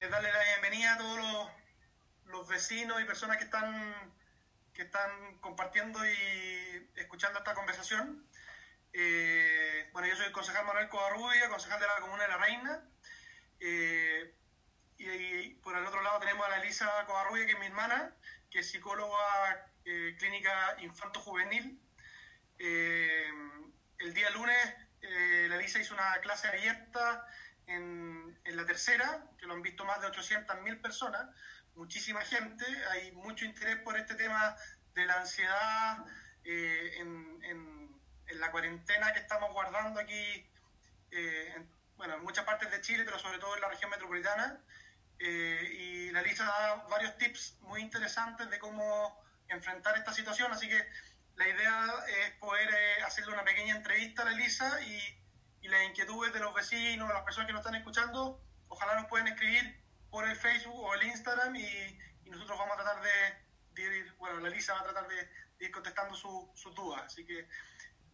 darle 0.00 0.30
la 0.30 0.42
bienvenida 0.44 0.94
a 0.94 0.98
todos 0.98 1.18
los, 1.18 1.48
los 2.26 2.48
vecinos 2.48 3.00
y 3.00 3.04
personas 3.04 3.38
que 3.38 3.44
están, 3.44 3.94
que 4.74 4.82
están 4.82 5.38
compartiendo 5.40 5.98
y 6.06 6.90
escuchando 6.96 7.38
esta 7.38 7.54
conversación. 7.54 8.24
Eh, 8.92 9.88
bueno, 9.92 10.08
yo 10.08 10.16
soy 10.16 10.26
el 10.26 10.32
concejal 10.32 10.66
Manuel 10.66 10.88
Covarrubia, 10.88 11.48
concejal 11.48 11.80
de 11.80 11.86
la 11.86 12.00
Comuna 12.00 12.22
de 12.22 12.28
la 12.28 12.36
Reina. 12.36 12.84
Eh, 13.60 14.34
y, 14.98 15.54
por 15.56 15.76
el 15.76 15.86
otro 15.86 16.02
lado 16.02 16.20
tenemos 16.20 16.46
a 16.46 16.50
la 16.50 16.62
Elisa 16.62 16.88
Covarrubia, 17.06 17.46
que 17.46 17.52
es 17.52 17.58
mi 17.58 17.66
hermana, 17.66 18.14
que 18.50 18.60
es 18.60 18.70
psicóloga 18.70 19.70
eh, 19.84 20.14
clínica 20.18 20.76
infanto-juvenil. 20.80 21.80
el 22.58 24.14
día 24.14 24.30
lunes 24.30 24.74
la 25.00 25.56
Elisa 25.56 25.78
hizo 25.78 25.94
una 25.94 26.18
clase 26.20 26.48
abierta 26.48 27.26
en, 27.66 28.38
en, 28.44 28.56
la 28.56 28.64
tercera, 28.64 29.24
que 29.38 29.46
lo 29.46 29.54
han 29.54 29.62
visto 29.62 29.84
más 29.84 30.00
de 30.00 30.08
800.000 30.08 30.80
personas, 30.80 31.26
muchísima 31.74 32.20
gente, 32.22 32.64
hay 32.90 33.12
mucho 33.12 33.44
interés 33.44 33.76
por 33.76 33.96
este 33.96 34.14
tema 34.14 34.56
de 34.94 35.06
la 35.06 35.20
ansiedad 35.20 36.04
en, 36.44 37.42
en 37.42 37.86
en 38.28 38.40
la 38.40 38.50
cuarentena 38.50 39.12
que 39.12 39.20
estamos 39.20 39.52
guardando 39.52 40.00
aquí, 40.00 40.50
eh, 41.10 41.52
en, 41.56 41.70
bueno, 41.96 42.14
en 42.14 42.22
muchas 42.22 42.44
partes 42.44 42.70
de 42.70 42.80
Chile, 42.80 43.04
pero 43.04 43.18
sobre 43.18 43.38
todo 43.38 43.54
en 43.54 43.60
la 43.62 43.68
región 43.68 43.90
metropolitana. 43.90 44.60
Eh, 45.18 45.70
y 45.72 46.10
la 46.10 46.22
Lisa 46.22 46.44
da 46.44 46.74
varios 46.90 47.16
tips 47.16 47.56
muy 47.60 47.80
interesantes 47.80 48.50
de 48.50 48.58
cómo 48.58 49.24
enfrentar 49.48 49.96
esta 49.96 50.12
situación, 50.12 50.52
así 50.52 50.68
que 50.68 50.88
la 51.36 51.48
idea 51.48 51.86
es 52.08 52.32
poder 52.32 52.68
eh, 52.68 53.02
hacerle 53.02 53.32
una 53.32 53.44
pequeña 53.44 53.76
entrevista 53.76 54.22
a 54.22 54.24
la 54.26 54.32
Elisa 54.32 54.80
y, 54.82 55.22
y, 55.66 55.68
las 55.68 55.82
inquietudes 55.84 56.32
de 56.32 56.40
los 56.40 56.54
vecinos, 56.54 57.08
las 57.08 57.22
personas 57.22 57.46
que 57.46 57.52
nos 57.52 57.60
están 57.60 57.74
escuchando, 57.74 58.40
ojalá 58.68 58.94
nos 58.94 59.06
pueden 59.06 59.28
escribir 59.28 59.80
por 60.10 60.28
el 60.28 60.36
Facebook 60.36 60.78
o 60.78 60.94
el 60.94 61.02
Instagram 61.04 61.56
y, 61.56 61.98
y 62.24 62.30
nosotros 62.30 62.58
vamos 62.58 62.78
a 62.78 62.82
tratar 62.82 63.02
de, 63.02 63.82
de, 63.82 63.98
ir, 63.98 64.14
bueno, 64.18 64.40
la 64.40 64.48
Elisa 64.48 64.74
va 64.74 64.80
a 64.80 64.84
tratar 64.84 65.08
de, 65.08 65.16
de 65.16 65.66
ir 65.66 65.70
contestando 65.70 66.14
sus 66.14 66.48
su 66.54 66.70
dudas. 66.70 67.02
Así 67.06 67.26
que 67.26 67.48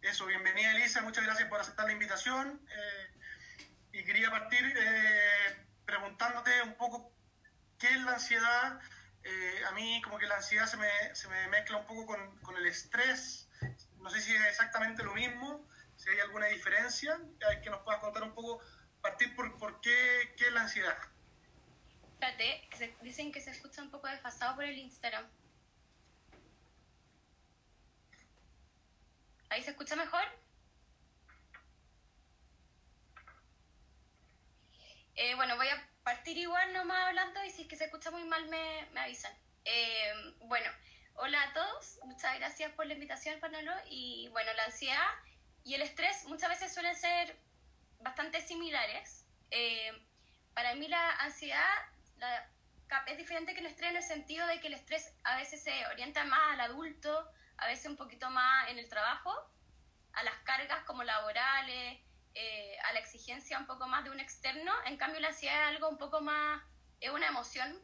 eso, 0.01 0.27
bienvenida 0.27 0.73
Elisa, 0.73 1.03
muchas 1.03 1.25
gracias 1.25 1.49
por 1.49 1.61
aceptar 1.61 1.87
la 1.87 1.93
invitación. 1.93 2.61
Eh, 2.69 3.21
y 3.93 4.05
quería 4.05 4.31
partir 4.31 4.75
eh, 4.77 5.67
preguntándote 5.85 6.63
un 6.63 6.75
poco 6.75 7.13
qué 7.79 7.89
es 7.89 8.03
la 8.03 8.15
ansiedad. 8.15 8.81
Eh, 9.23 9.63
a 9.69 9.73
mí 9.73 10.01
como 10.03 10.19
que 10.19 10.27
la 10.27 10.37
ansiedad 10.37 10.67
se 10.67 10.77
me, 10.77 11.15
se 11.15 11.29
me 11.29 11.47
mezcla 11.49 11.77
un 11.77 11.87
poco 11.87 12.07
con, 12.07 12.39
con, 12.39 12.57
el 12.57 12.67
estrés. 12.67 13.49
No 13.99 14.11
sé 14.11 14.21
si 14.21 14.35
es 14.35 14.45
exactamente 14.47 15.05
lo 15.05 15.15
mismo, 15.15 15.69
si 16.03 16.11
hay 16.11 16.21
alguna 16.21 16.47
diferencia. 16.47 17.19
que 17.63 17.71
nos 17.71 17.83
puedas 17.83 18.01
contar 18.01 18.25
un 18.25 18.35
poco, 18.35 18.61
partir 19.01 19.35
por, 19.37 19.57
por 19.57 19.81
qué, 19.81 20.35
qué 20.37 20.49
es 20.49 20.53
la 20.53 20.63
ansiedad. 20.63 20.99
Espérate, 22.15 22.69
dicen 23.03 23.33
que 23.33 23.41
se 23.41 23.51
escucha 23.51 23.83
un 23.83 23.91
poco 23.91 24.09
desfasado 24.09 24.57
por 24.57 24.65
el 24.65 24.79
Instagram. 24.79 25.29
¿Ahí 29.49 29.63
se 29.63 29.71
escucha 29.71 29.97
mejor? 29.97 30.25
Eh, 35.15 35.35
bueno, 35.35 35.57
voy 35.57 35.69
a 35.69 35.89
partir 36.03 36.39
igual 36.39 36.73
nomás 36.73 37.09
hablando 37.09 37.45
y 37.45 37.51
si 37.51 37.63
es 37.63 37.69
que 37.69 37.77
se 37.77 37.85
escucha 37.85 38.11
muy 38.11 38.25
mal 38.25 38.49
me, 38.49 38.89
me 38.93 39.01
avisan. 39.01 39.33
Eh, 39.65 40.35
bueno, 40.41 40.71
hola 41.15 41.43
a 41.43 41.53
todos, 41.53 42.01
muchas 42.05 42.39
gracias 42.39 42.73
por 42.73 42.87
la 42.87 42.95
invitación, 42.95 43.39
Panelo. 43.41 43.75
Y 43.91 44.29
bueno, 44.33 44.53
la 44.55 44.65
ansiedad 44.65 45.11
y 45.65 45.75
el 45.75 45.83
estrés 45.83 46.25
muchas 46.27 46.49
veces 46.49 46.73
suelen 46.73 46.97
ser 46.97 47.39
bastante 48.01 48.41
similares. 48.41 49.27
Eh, 49.51 49.93
para 50.55 50.75
mí 50.75 50.89
la 50.89 51.11
ansiedad 51.17 51.69
la, 52.17 52.51
es 53.07 53.17
diferente 53.17 53.55
que 53.55 53.61
el 53.61 53.67
estrés 53.67 53.91
en 53.91 53.97
el 53.97 54.03
sentido 54.03 54.47
de 54.47 54.61
que 54.61 54.67
el 54.67 54.75
estrés 54.75 55.15
a 55.25 55.37
veces 55.37 55.63
se 55.63 55.87
orienta 55.87 56.25
más 56.25 56.53
al 56.53 56.61
adulto, 56.61 57.31
a 57.57 57.67
veces 57.67 57.87
un 57.87 57.97
poquito 57.97 58.29
más 58.31 58.69
en 58.69 58.79
el 58.79 58.89
trabajo, 58.89 59.33
a 60.13 60.23
las 60.23 60.35
cargas 60.41 60.85
como 60.85 61.03
laborales, 61.03 62.01
eh, 62.35 62.77
a 62.85 62.93
la 62.93 63.01
exigencia 63.01 63.59
un 63.59 63.67
poco 63.67 63.87
más 63.87 64.05
de 64.05 64.11
un 64.11 64.21
externo. 64.21 64.73
En 64.87 64.97
cambio, 64.97 65.21
la 65.21 65.29
ansiedad 65.29 65.63
es 65.63 65.77
algo 65.77 65.89
un 65.89 65.99
poco 65.99 66.21
más, 66.21 66.63
es 67.01 67.11
una 67.11 67.29
emoción 67.29 67.81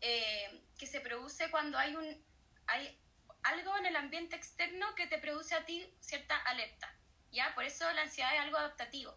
eh, 0.00 0.66
que 0.78 0.86
se 0.86 1.00
produce 1.00 1.50
cuando 1.50 1.78
hay, 1.78 1.94
un, 1.96 2.24
hay 2.66 3.00
algo 3.42 3.76
en 3.78 3.86
el 3.86 3.96
ambiente 3.96 4.36
externo 4.36 4.94
que 4.94 5.06
te 5.06 5.18
produce 5.18 5.54
a 5.54 5.64
ti 5.64 5.96
cierta 6.00 6.36
alerta. 6.36 6.93
¿Ya? 7.34 7.54
Por 7.54 7.64
eso 7.64 7.90
la 7.92 8.02
ansiedad 8.02 8.34
es 8.34 8.40
algo 8.40 8.56
adaptativo. 8.56 9.14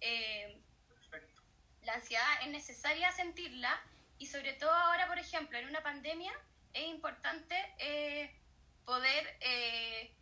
Eh, 0.00 0.60
la 1.82 1.94
ansiedad 1.94 2.42
es 2.42 2.48
necesaria 2.48 3.12
sentirla 3.12 3.80
y 4.18 4.26
sobre 4.26 4.54
todo 4.54 4.72
ahora, 4.72 5.06
por 5.06 5.18
ejemplo, 5.18 5.58
en 5.58 5.68
una 5.68 5.82
pandemia 5.82 6.32
es 6.72 6.86
importante 6.86 7.54
poder 8.84 9.36
eh, 9.40 10.12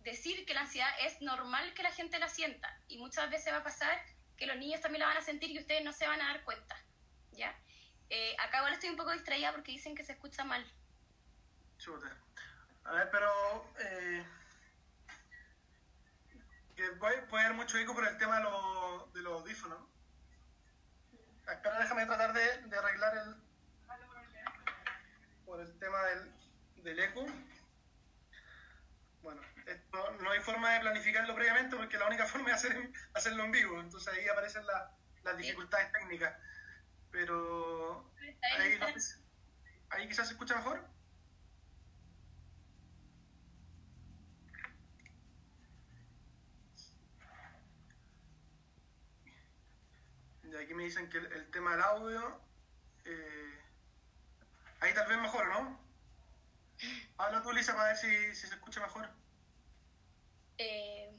decir 0.00 0.46
que 0.46 0.54
la 0.54 0.62
ansiedad 0.62 0.88
es 1.00 1.20
normal 1.20 1.74
que 1.74 1.82
la 1.82 1.90
gente 1.90 2.18
la 2.18 2.28
sienta 2.28 2.80
y 2.88 2.98
muchas 2.98 3.30
veces 3.30 3.52
va 3.52 3.58
a 3.58 3.62
pasar 3.62 4.00
que 4.36 4.46
los 4.46 4.56
niños 4.56 4.80
también 4.80 5.00
la 5.00 5.08
van 5.08 5.18
a 5.18 5.20
sentir 5.20 5.50
y 5.50 5.58
ustedes 5.58 5.84
no 5.84 5.92
se 5.92 6.06
van 6.06 6.20
a 6.22 6.28
dar 6.28 6.44
cuenta, 6.44 6.76
¿ya? 7.32 7.54
Eh, 8.08 8.36
acá 8.38 8.58
igual 8.58 8.72
estoy 8.72 8.90
un 8.90 8.96
poco 8.96 9.12
distraída 9.12 9.52
porque 9.52 9.72
dicen 9.72 9.94
que 9.94 10.04
se 10.04 10.12
escucha 10.12 10.44
mal. 10.44 10.64
Chuta. 11.78 12.16
A 12.84 12.92
ver, 12.92 13.10
pero... 13.10 13.72
Eh, 16.76 16.90
puede, 16.98 17.44
haber 17.44 17.54
mucho 17.54 17.78
eco 17.78 17.94
por 17.94 18.06
el 18.06 18.18
tema 18.18 18.36
de, 18.36 18.42
lo, 18.42 19.10
de 19.14 19.22
los 19.22 19.40
audífonos. 19.40 19.78
Espera, 21.48 21.78
déjame 21.78 22.06
tratar 22.06 22.32
de, 22.32 22.58
de 22.66 22.76
arreglar 22.76 23.16
el... 23.16 23.36
Por 25.46 25.60
el 25.60 25.78
tema 25.78 26.02
del, 26.02 26.32
del 26.82 26.98
eco. 26.98 27.24
Bueno, 29.22 29.40
esto, 29.66 30.10
no 30.20 30.30
hay 30.30 30.40
forma 30.40 30.72
de 30.72 30.80
planificarlo 30.80 31.34
previamente 31.34 31.76
porque 31.76 31.98
la 31.98 32.06
única 32.06 32.26
forma 32.32 32.50
es 32.50 32.56
hacer, 32.56 32.92
hacerlo 33.14 33.44
en 33.44 33.52
vivo, 33.52 33.80
entonces 33.80 34.12
ahí 34.12 34.28
aparecen 34.28 34.64
las 34.66 35.36
dificultades 35.36 35.90
técnicas. 35.92 36.36
Pero 37.10 38.12
ahí, 38.58 38.78
ahí 39.90 40.08
quizás 40.08 40.26
se 40.26 40.34
escucha 40.34 40.56
mejor. 40.56 40.95
Y 50.50 50.56
aquí 50.56 50.74
me 50.74 50.84
dicen 50.84 51.08
que 51.10 51.18
el, 51.18 51.50
tema 51.50 51.72
del 51.72 51.82
audio, 51.82 52.40
eh, 53.04 53.60
ahí 54.80 54.94
tal 54.94 55.08
vez 55.08 55.18
mejor, 55.18 55.48
¿no? 55.48 55.80
Habla 57.18 57.42
tú, 57.42 57.52
Lisa, 57.52 57.74
para 57.74 57.88
ver 57.88 57.96
si, 57.96 58.34
si 58.34 58.46
se 58.46 58.54
escucha 58.54 58.80
mejor. 58.80 59.08
Eh, 60.58 61.10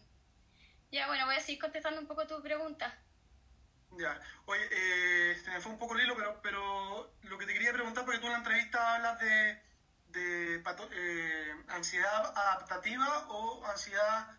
ya, 0.91 1.07
bueno, 1.07 1.25
voy 1.25 1.35
a 1.35 1.39
seguir 1.41 1.59
contestando 1.59 1.99
un 1.99 2.07
poco 2.07 2.25
tu 2.27 2.41
pregunta. 2.41 2.97
Ya, 3.91 4.19
oye, 4.45 4.67
eh, 4.71 5.35
se 5.43 5.49
me 5.49 5.61
fue 5.61 5.71
un 5.71 5.79
poco 5.79 5.95
el 5.95 6.03
hilo, 6.03 6.15
pero, 6.15 6.41
pero 6.41 7.13
lo 7.23 7.37
que 7.37 7.45
te 7.45 7.53
quería 7.53 7.73
preguntar, 7.73 8.05
porque 8.05 8.19
tú 8.19 8.27
en 8.27 8.33
la 8.33 8.37
entrevista 8.39 8.95
hablas 8.95 9.19
de, 9.19 9.61
de 10.07 10.63
eh, 10.91 11.55
ansiedad 11.69 12.37
adaptativa 12.37 13.27
o 13.29 13.65
ansiedad 13.65 14.37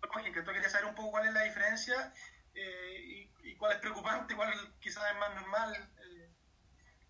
patológica. 0.00 0.40
Entonces 0.40 0.54
quería 0.54 0.70
saber 0.70 0.86
un 0.86 0.94
poco 0.94 1.12
cuál 1.12 1.28
es 1.28 1.32
la 1.32 1.42
diferencia 1.42 2.12
cuál 3.58 3.72
es 3.72 3.78
preocupante, 3.78 4.34
cuál 4.34 4.52
quizás 4.80 5.04
es 5.12 5.18
más 5.18 5.34
normal. 5.34 5.90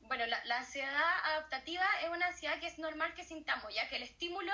Bueno, 0.01 0.27
la, 0.27 0.43
la, 0.47 0.59
ansiedad 0.59 1.19
adaptativa 1.25 1.85
es 2.03 2.09
una 2.09 2.29
ansiedad 2.29 2.59
que 2.61 2.67
es 2.67 2.79
normal 2.79 3.15
que 3.15 3.25
sintamos, 3.25 3.75
ya 3.75 3.89
que 3.89 3.97
el 3.97 4.03
estímulo 4.03 4.53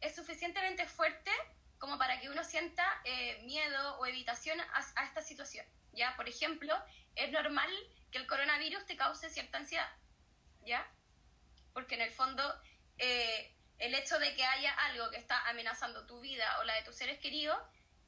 es 0.00 0.14
suficientemente 0.16 0.86
fuerte 0.86 1.30
como 1.78 1.98
para 1.98 2.18
que 2.20 2.30
uno 2.30 2.42
sienta 2.42 2.84
eh, 3.04 3.42
miedo 3.44 3.98
o 3.98 4.06
evitación 4.06 4.58
a, 4.60 4.66
a, 4.96 5.04
esta 5.04 5.20
situación. 5.20 5.66
¿ya? 5.92 6.16
Por 6.16 6.28
ejemplo, 6.28 6.74
es 7.14 7.30
normal 7.30 7.70
que 8.10 8.18
el 8.18 8.26
coronavirus 8.26 8.86
te 8.86 8.96
cause 8.96 9.28
cierta 9.28 9.58
ansiedad, 9.58 9.90
¿ya? 10.64 10.86
Porque 11.72 11.96
en 11.96 12.02
el 12.02 12.10
fondo 12.10 12.42
eh, 12.98 13.54
el 13.78 13.94
hecho 13.94 14.18
de 14.18 14.34
que 14.34 14.44
haya 14.44 14.72
algo 14.72 15.10
que 15.10 15.16
está 15.16 15.48
amenazando 15.48 16.06
tu 16.06 16.20
vida 16.20 16.58
o 16.60 16.64
la 16.64 16.74
de 16.74 16.82
tus 16.82 16.96
seres 16.96 17.18
queridos 17.18 17.58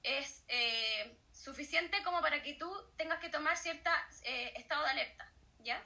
es 0.02 0.44
eh, 0.48 1.18
suficiente 1.36 2.02
como 2.02 2.20
para 2.22 2.42
que 2.42 2.54
tú 2.54 2.70
tengas 2.96 3.20
que 3.20 3.28
tomar 3.28 3.56
cierto 3.56 3.90
eh, 4.22 4.52
estado 4.56 4.84
de 4.84 4.90
alerta, 4.90 5.30
¿ya? 5.60 5.82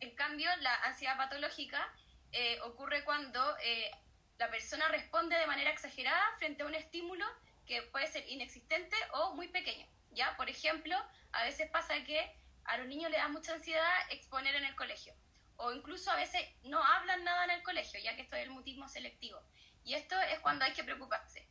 En 0.00 0.14
cambio, 0.14 0.48
la 0.60 0.74
ansiedad 0.84 1.16
patológica 1.16 1.92
eh, 2.32 2.58
ocurre 2.62 3.04
cuando 3.04 3.56
eh, 3.62 3.90
la 4.38 4.50
persona 4.50 4.88
responde 4.88 5.36
de 5.36 5.46
manera 5.46 5.70
exagerada 5.70 6.36
frente 6.38 6.62
a 6.62 6.66
un 6.66 6.74
estímulo 6.74 7.24
que 7.66 7.82
puede 7.82 8.06
ser 8.06 8.28
inexistente 8.28 8.96
o 9.12 9.34
muy 9.34 9.48
pequeño. 9.48 9.86
¿ya? 10.10 10.36
Por 10.36 10.48
ejemplo, 10.48 10.96
a 11.32 11.44
veces 11.44 11.70
pasa 11.70 12.02
que 12.04 12.34
a 12.64 12.78
los 12.78 12.86
niños 12.86 13.10
les 13.10 13.20
da 13.20 13.28
mucha 13.28 13.54
ansiedad 13.54 13.90
exponer 14.10 14.54
en 14.54 14.64
el 14.64 14.74
colegio. 14.74 15.14
O 15.56 15.72
incluso 15.72 16.10
a 16.10 16.16
veces 16.16 16.42
no 16.64 16.82
hablan 16.82 17.24
nada 17.24 17.44
en 17.44 17.50
el 17.50 17.62
colegio, 17.62 17.98
ya 18.00 18.14
que 18.14 18.22
esto 18.22 18.36
es 18.36 18.44
el 18.44 18.50
mutismo 18.50 18.88
selectivo. 18.88 19.40
Y 19.84 19.94
esto 19.94 20.18
es 20.20 20.38
cuando 20.40 20.64
hay 20.64 20.72
que 20.72 20.84
preocuparse. 20.84 21.46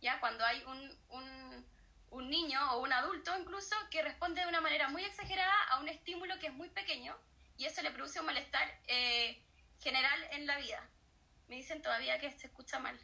¿ya? 0.00 0.20
Cuando 0.20 0.44
hay 0.44 0.62
un, 0.64 0.98
un 1.08 1.75
un 2.16 2.30
niño 2.30 2.58
o 2.72 2.80
un 2.80 2.92
adulto 2.92 3.38
incluso 3.38 3.76
que 3.90 4.02
responde 4.02 4.40
de 4.40 4.46
una 4.46 4.62
manera 4.62 4.88
muy 4.88 5.04
exagerada 5.04 5.54
a 5.70 5.80
un 5.80 5.88
estímulo 5.88 6.38
que 6.38 6.46
es 6.46 6.54
muy 6.54 6.70
pequeño 6.70 7.14
y 7.58 7.66
eso 7.66 7.82
le 7.82 7.90
produce 7.90 8.20
un 8.20 8.26
malestar 8.26 8.66
eh, 8.86 9.42
general 9.80 10.18
en 10.32 10.46
la 10.46 10.56
vida. 10.56 10.88
Me 11.48 11.56
dicen 11.56 11.82
todavía 11.82 12.18
que 12.18 12.30
se 12.30 12.46
escucha 12.46 12.78
mal. 12.78 12.98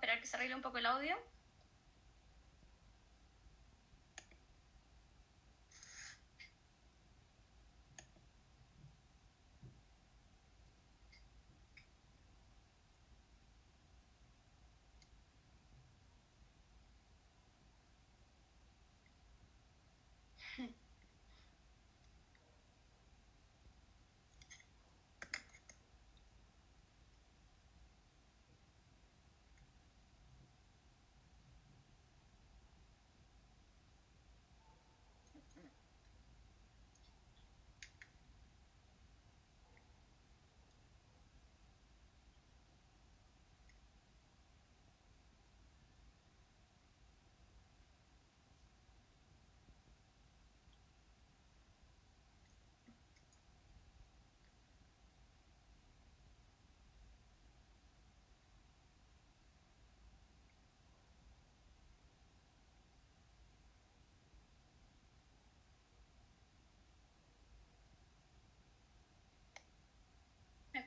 Esperar 0.00 0.18
que 0.18 0.26
se 0.26 0.34
arregle 0.34 0.54
un 0.54 0.62
poco 0.62 0.78
el 0.78 0.86
audio. 0.86 1.14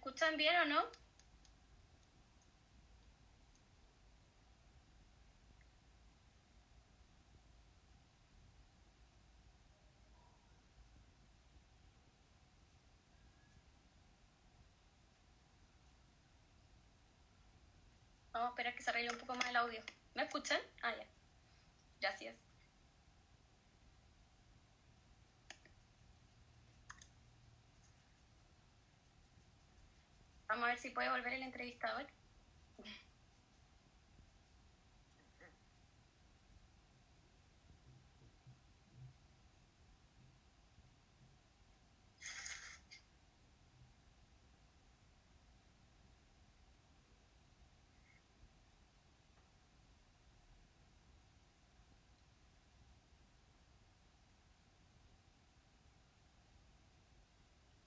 Escuchan 0.06 0.36
bien 0.36 0.54
o 0.58 0.66
no? 0.66 0.84
Vamos 18.34 18.48
a 18.48 18.50
esperar 18.50 18.76
que 18.76 18.84
se 18.84 18.90
arregle 18.90 19.12
un 19.12 19.20
poco 19.20 19.36
más 19.36 19.50
el 19.50 19.56
audio. 19.56 19.80
¿Me 20.16 20.24
escuchan? 20.24 20.60
Ah, 20.82 20.94
ya. 20.96 21.08
Gracias. 22.02 22.53
Vamos 30.54 30.66
a 30.66 30.70
ver 30.74 30.78
si 30.78 30.92
puede 30.92 31.10
volver 31.10 31.34
el 31.34 31.42
entrevistador. 31.42 32.06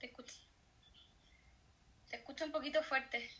Te 0.00 0.06
escucho. 0.06 0.34
Un 2.42 2.52
poquito 2.52 2.82
fuerte. 2.82 3.30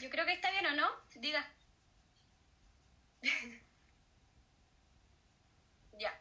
Yo 0.00 0.10
creo 0.10 0.26
que 0.26 0.32
está 0.32 0.50
bien 0.50 0.66
o 0.66 0.74
no. 0.76 0.88
Diga. 1.14 1.44
ya. 5.98 6.12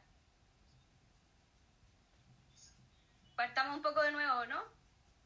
Partamos 3.36 3.76
un 3.78 3.82
poco 3.82 4.02
de 4.04 4.12
nuevo, 4.12 4.46
¿no? 4.46 4.62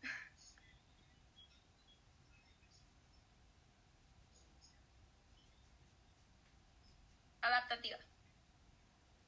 Adaptativa. 7.41 7.97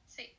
Sí. 0.08 0.34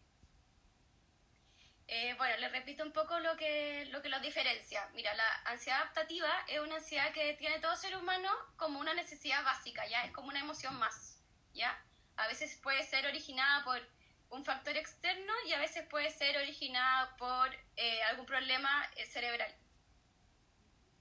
Eh, 1.92 2.14
bueno, 2.20 2.38
les 2.38 2.52
repito 2.52 2.84
un 2.84 2.92
poco 2.92 3.18
lo 3.20 3.36
que, 3.36 3.86
lo 3.86 4.00
que 4.04 4.10
los 4.10 4.22
diferencia. 4.22 4.88
Mira, 4.94 5.12
la 5.16 5.42
ansiedad 5.46 5.82
adaptativa 5.82 6.30
es 6.48 6.60
una 6.60 6.76
ansiedad 6.76 7.12
que 7.14 7.34
tiene 7.34 7.60
todo 7.60 7.76
ser 7.76 7.98
humano 7.98 8.30
como 8.58 8.80
una 8.80 8.94
necesidad 8.94 9.44
básica, 9.44 9.88
¿ya? 9.88 10.06
Es 10.06 10.12
como 10.12 10.28
una 10.28 10.40
emoción 10.40 10.78
más, 10.78 11.20
¿ya? 11.52 11.84
A 12.16 12.28
veces 12.28 12.56
puede 12.62 12.84
ser 12.84 13.08
originada 13.08 13.64
por 13.64 13.82
un 14.30 14.46
factor 14.46 14.78
externo 14.78 15.34
y 15.48 15.54
a 15.54 15.60
veces 15.60 15.84
puede 15.88 16.12
ser 16.12 16.38
originada 16.38 17.16
por 17.18 17.50
eh, 17.76 18.04
algún 18.04 18.28
problema 18.28 18.88
eh, 18.96 19.08
cerebral, 19.08 19.52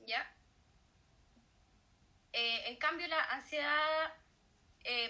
¿ya? 0.07 0.27
En 2.33 2.77
cambio, 2.77 3.09
la 3.09 3.23
ansiedad 3.25 4.15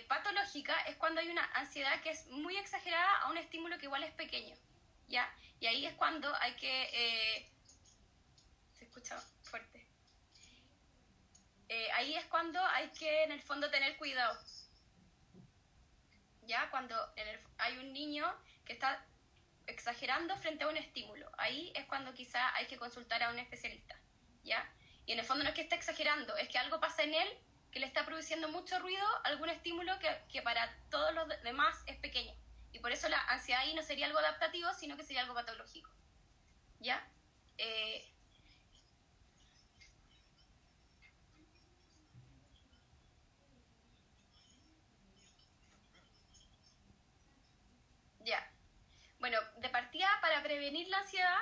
patológica 0.09 0.75
es 0.89 0.97
cuando 0.97 1.21
hay 1.21 1.29
una 1.29 1.45
ansiedad 1.55 2.01
que 2.01 2.11
es 2.11 2.27
muy 2.29 2.57
exagerada 2.57 3.19
a 3.19 3.31
un 3.31 3.37
estímulo 3.37 3.77
que 3.79 3.85
igual 3.85 4.03
es 4.03 4.13
pequeño, 4.15 4.57
¿ya? 5.09 5.31
Y 5.61 5.67
ahí 5.67 5.87
es 5.87 5.95
cuando 5.95 6.35
hay 6.37 6.55
que... 6.57 6.83
eh, 6.93 7.51
se 8.79 8.85
escucha 8.85 9.19
fuerte. 9.43 9.87
Eh, 11.69 11.91
ahí 11.93 12.15
es 12.15 12.25
cuando 12.27 12.61
hay 12.65 12.89
que, 12.91 13.25
en 13.25 13.33
el 13.33 13.43
fondo, 13.43 13.71
tener 13.71 13.97
cuidado. 13.97 14.39
¿Ya? 16.43 16.71
Cuando 16.71 16.95
en 17.17 17.29
el- 17.29 17.41
hay 17.59 17.77
un 17.79 17.93
niño 17.93 18.27
que 18.65 18.73
está 18.73 19.05
exagerando 19.67 20.37
frente 20.37 20.65
a 20.65 20.69
un 20.69 20.77
estímulo. 20.77 21.31
Ahí 21.37 21.73
es 21.75 21.85
cuando 21.87 22.15
quizá 22.15 22.55
hay 22.55 22.67
que 22.67 22.79
consultar 22.79 23.23
a 23.23 23.31
un 23.31 23.39
especialista. 23.39 24.01
¿Ya? 24.45 24.73
Y 25.05 25.13
en 25.13 25.19
el 25.19 25.27
fondo 25.27 25.43
no 25.43 25.51
es 25.51 25.55
que 25.55 25.63
esté 25.63 25.75
exagerando, 25.75 26.37
es 26.37 26.49
que 26.49 26.59
algo 26.59 26.81
pasa 26.81 27.03
en 27.03 27.15
él 27.15 27.29
que 27.73 27.81
le 27.81 27.87
está 27.87 28.05
produciendo 28.07 28.49
mucho 28.49 28.79
ruido, 28.79 29.05
algún 29.25 29.51
estímulo 29.51 29.99
que, 29.99 30.09
que 30.33 30.41
para 30.43 30.75
todos 30.91 31.15
los 31.15 31.29
de- 31.29 31.37
demás 31.39 31.77
es 31.87 31.97
pequeño. 31.99 32.35
Y 32.73 32.79
por 32.81 32.93
eso 32.93 33.09
la 33.09 33.21
ansiedad 33.29 33.63
ahí 33.63 33.75
no 33.75 33.83
sería 33.83 34.07
algo 34.07 34.19
adaptativo, 34.19 34.73
sino 34.75 34.97
que 34.97 35.05
sería 35.05 35.23
algo 35.23 35.35
patológico. 35.35 35.91
¿Ya? 36.81 37.07
Eh, 37.59 38.09
ya. 48.25 48.53
Bueno, 49.19 49.39
de 49.59 49.69
partida, 49.71 50.09
para 50.21 50.43
prevenir 50.43 50.89
la 50.89 50.99
ansiedad, 50.99 51.39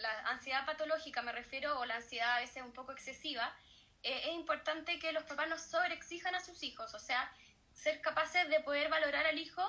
la 0.00 0.20
ansiedad 0.30 0.66
patológica 0.66 1.22
me 1.22 1.32
refiero, 1.32 1.78
o 1.80 1.84
la 1.86 1.96
ansiedad 1.96 2.36
a 2.36 2.40
veces 2.40 2.62
un 2.62 2.72
poco 2.72 2.92
excesiva, 2.92 3.54
eh, 4.02 4.22
es 4.26 4.34
importante 4.34 4.98
que 4.98 5.12
los 5.12 5.24
papás 5.24 5.48
no 5.48 5.58
sobreexijan 5.58 6.34
a 6.34 6.40
sus 6.44 6.62
hijos, 6.62 6.94
o 6.94 6.98
sea, 6.98 7.32
ser 7.72 8.00
capaces 8.00 8.48
de 8.48 8.60
poder 8.60 8.88
valorar 8.90 9.26
al 9.26 9.38
hijo 9.38 9.62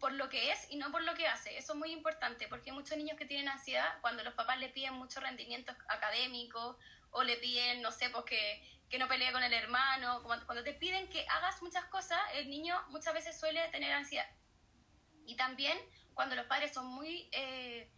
por 0.00 0.12
lo 0.12 0.28
que 0.30 0.50
es 0.50 0.66
y 0.70 0.76
no 0.76 0.90
por 0.90 1.02
lo 1.02 1.14
que 1.14 1.28
hace. 1.28 1.56
Eso 1.56 1.74
es 1.74 1.78
muy 1.78 1.92
importante 1.92 2.48
porque 2.48 2.70
hay 2.70 2.76
muchos 2.76 2.96
niños 2.96 3.18
que 3.18 3.26
tienen 3.26 3.48
ansiedad 3.48 4.00
cuando 4.00 4.24
los 4.24 4.34
papás 4.34 4.58
le 4.58 4.70
piden 4.70 4.94
mucho 4.94 5.20
rendimiento 5.20 5.72
académico 5.88 6.78
o 7.10 7.22
le 7.22 7.36
piden, 7.36 7.82
no 7.82 7.92
sé, 7.92 8.08
pues 8.08 8.24
que, 8.24 8.64
que 8.88 8.98
no 8.98 9.06
pelee 9.08 9.30
con 9.30 9.42
el 9.42 9.52
hermano. 9.52 10.22
Cuando, 10.22 10.64
te 10.64 10.72
piden 10.72 11.08
que 11.10 11.26
hagas 11.28 11.60
muchas 11.62 11.84
cosas, 11.86 12.18
el 12.34 12.48
niño 12.48 12.74
muchas 12.88 13.12
veces 13.12 13.38
suele 13.38 13.68
tener 13.68 13.92
ansiedad. 13.92 14.26
Y 15.26 15.36
también 15.36 15.78
cuando 16.14 16.34
los 16.34 16.46
padres 16.46 16.72
son 16.72 16.86
muy 16.86 17.28
eh, 17.32 17.90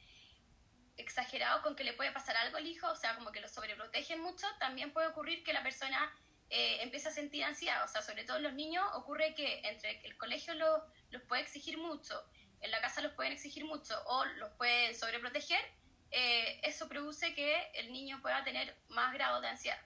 exagerados 0.96 1.62
con 1.62 1.76
que 1.76 1.84
le 1.84 1.92
puede 1.92 2.10
pasar 2.10 2.36
algo 2.36 2.56
al 2.56 2.66
hijo, 2.66 2.90
o 2.90 2.96
sea, 2.96 3.14
como 3.14 3.30
que 3.30 3.40
lo 3.40 3.48
sobreprotegen 3.48 4.20
mucho, 4.20 4.46
también 4.58 4.92
puede 4.92 5.06
ocurrir 5.06 5.44
que 5.44 5.52
la 5.52 5.62
persona 5.62 6.12
eh, 6.50 6.82
empiece 6.82 7.08
a 7.08 7.12
sentir 7.12 7.44
ansiedad. 7.44 7.84
O 7.84 7.88
sea, 7.88 8.02
sobre 8.02 8.24
todo 8.24 8.40
los 8.40 8.54
niños 8.54 8.84
ocurre 8.94 9.34
que 9.34 9.60
entre 9.64 10.04
el 10.04 10.16
colegio 10.16 10.54
lo, 10.54 10.84
los 11.12 11.22
puede 11.22 11.42
exigir 11.42 11.78
mucho, 11.78 12.20
en 12.60 12.70
la 12.70 12.80
casa 12.80 13.00
los 13.00 13.12
pueden 13.12 13.32
exigir 13.32 13.64
mucho 13.64 13.94
o 14.06 14.24
los 14.24 14.50
pueden 14.52 14.96
sobreproteger, 14.96 15.60
eh, 16.10 16.60
eso 16.62 16.88
produce 16.88 17.34
que 17.34 17.70
el 17.74 17.92
niño 17.92 18.20
pueda 18.22 18.44
tener 18.44 18.76
más 18.88 19.12
grado 19.12 19.40
de 19.40 19.48
ansiedad. 19.48 19.80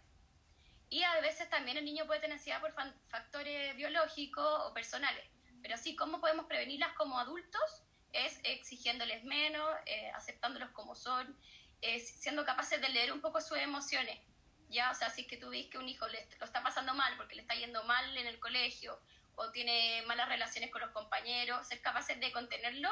Y 0.88 1.02
a 1.02 1.20
veces 1.20 1.48
también 1.50 1.76
el 1.76 1.84
niño 1.84 2.06
puede 2.06 2.20
tener 2.20 2.36
ansiedad 2.36 2.60
por 2.60 2.74
factores 3.08 3.74
biológicos 3.76 4.60
o 4.64 4.72
personales. 4.72 5.24
Pero 5.62 5.74
así, 5.74 5.96
¿cómo 5.96 6.20
podemos 6.20 6.46
prevenirlas 6.46 6.92
como 6.94 7.18
adultos? 7.18 7.82
Es 8.12 8.38
exigiéndoles 8.44 9.24
menos, 9.24 9.68
eh, 9.86 10.10
aceptándolos 10.14 10.70
como 10.70 10.94
son, 10.94 11.36
eh, 11.80 11.98
siendo 11.98 12.44
capaces 12.44 12.80
de 12.80 12.88
leer 12.88 13.12
un 13.12 13.20
poco 13.20 13.40
sus 13.40 13.58
emociones. 13.58 14.20
Ya, 14.68 14.90
o 14.90 14.94
sea, 14.94 15.10
si 15.10 15.22
es 15.22 15.26
que 15.26 15.36
tú 15.36 15.50
ves 15.50 15.66
que 15.66 15.78
un 15.78 15.88
hijo 15.88 16.06
le, 16.08 16.28
lo 16.38 16.46
está 16.46 16.62
pasando 16.62 16.94
mal 16.94 17.16
porque 17.16 17.34
le 17.34 17.42
está 17.42 17.54
yendo 17.54 17.82
mal 17.84 18.16
en 18.16 18.26
el 18.26 18.38
colegio 18.38 19.00
o 19.36 19.50
tiene 19.52 20.02
malas 20.06 20.28
relaciones 20.28 20.70
con 20.70 20.80
los 20.80 20.90
compañeros, 20.90 21.66
ser 21.66 21.80
capaces 21.80 22.18
de 22.20 22.32
contenerlo 22.32 22.90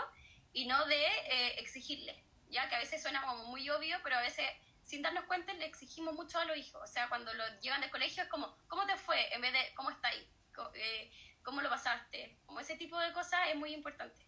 y 0.53 0.67
no 0.67 0.85
de 0.87 1.05
eh, 1.05 1.55
exigirle. 1.59 2.25
Ya 2.49 2.69
que 2.69 2.77
a 2.77 2.79
veces 2.79 3.03
suena 3.03 3.23
como 3.23 3.47
muy 3.47 3.69
obvio, 3.71 3.99
pero 4.05 4.17
a 4.17 4.21
veces 4.21 4.47
sin 4.83 5.03
darnos 5.03 5.25
cuenta 5.25 5.53
le 5.55 5.65
exigimos 5.65 6.15
mucho 6.15 6.39
a 6.39 6.45
los 6.45 6.57
hijos. 6.57 6.81
O 6.83 6.87
sea, 6.87 7.09
cuando 7.09 7.33
lo 7.35 7.45
llevan 7.61 7.81
del 7.81 7.91
colegio 7.91 8.23
es 8.23 8.29
como, 8.29 8.57
¿cómo 8.69 8.87
te 8.87 8.97
fue? 8.97 9.35
En 9.35 9.41
vez 9.41 9.53
de, 9.53 9.75
¿cómo 9.75 9.91
está 9.91 10.09
ahí? 10.09 10.31
Eh, 10.75 11.11
¿Cómo 11.43 11.61
lo 11.61 11.69
pasaste? 11.69 12.39
Como 12.47 12.61
ese 12.61 12.77
tipo 12.77 12.99
de 12.99 13.13
cosas 13.13 13.41
es 13.49 13.57
muy 13.57 13.75
importante. 13.75 14.27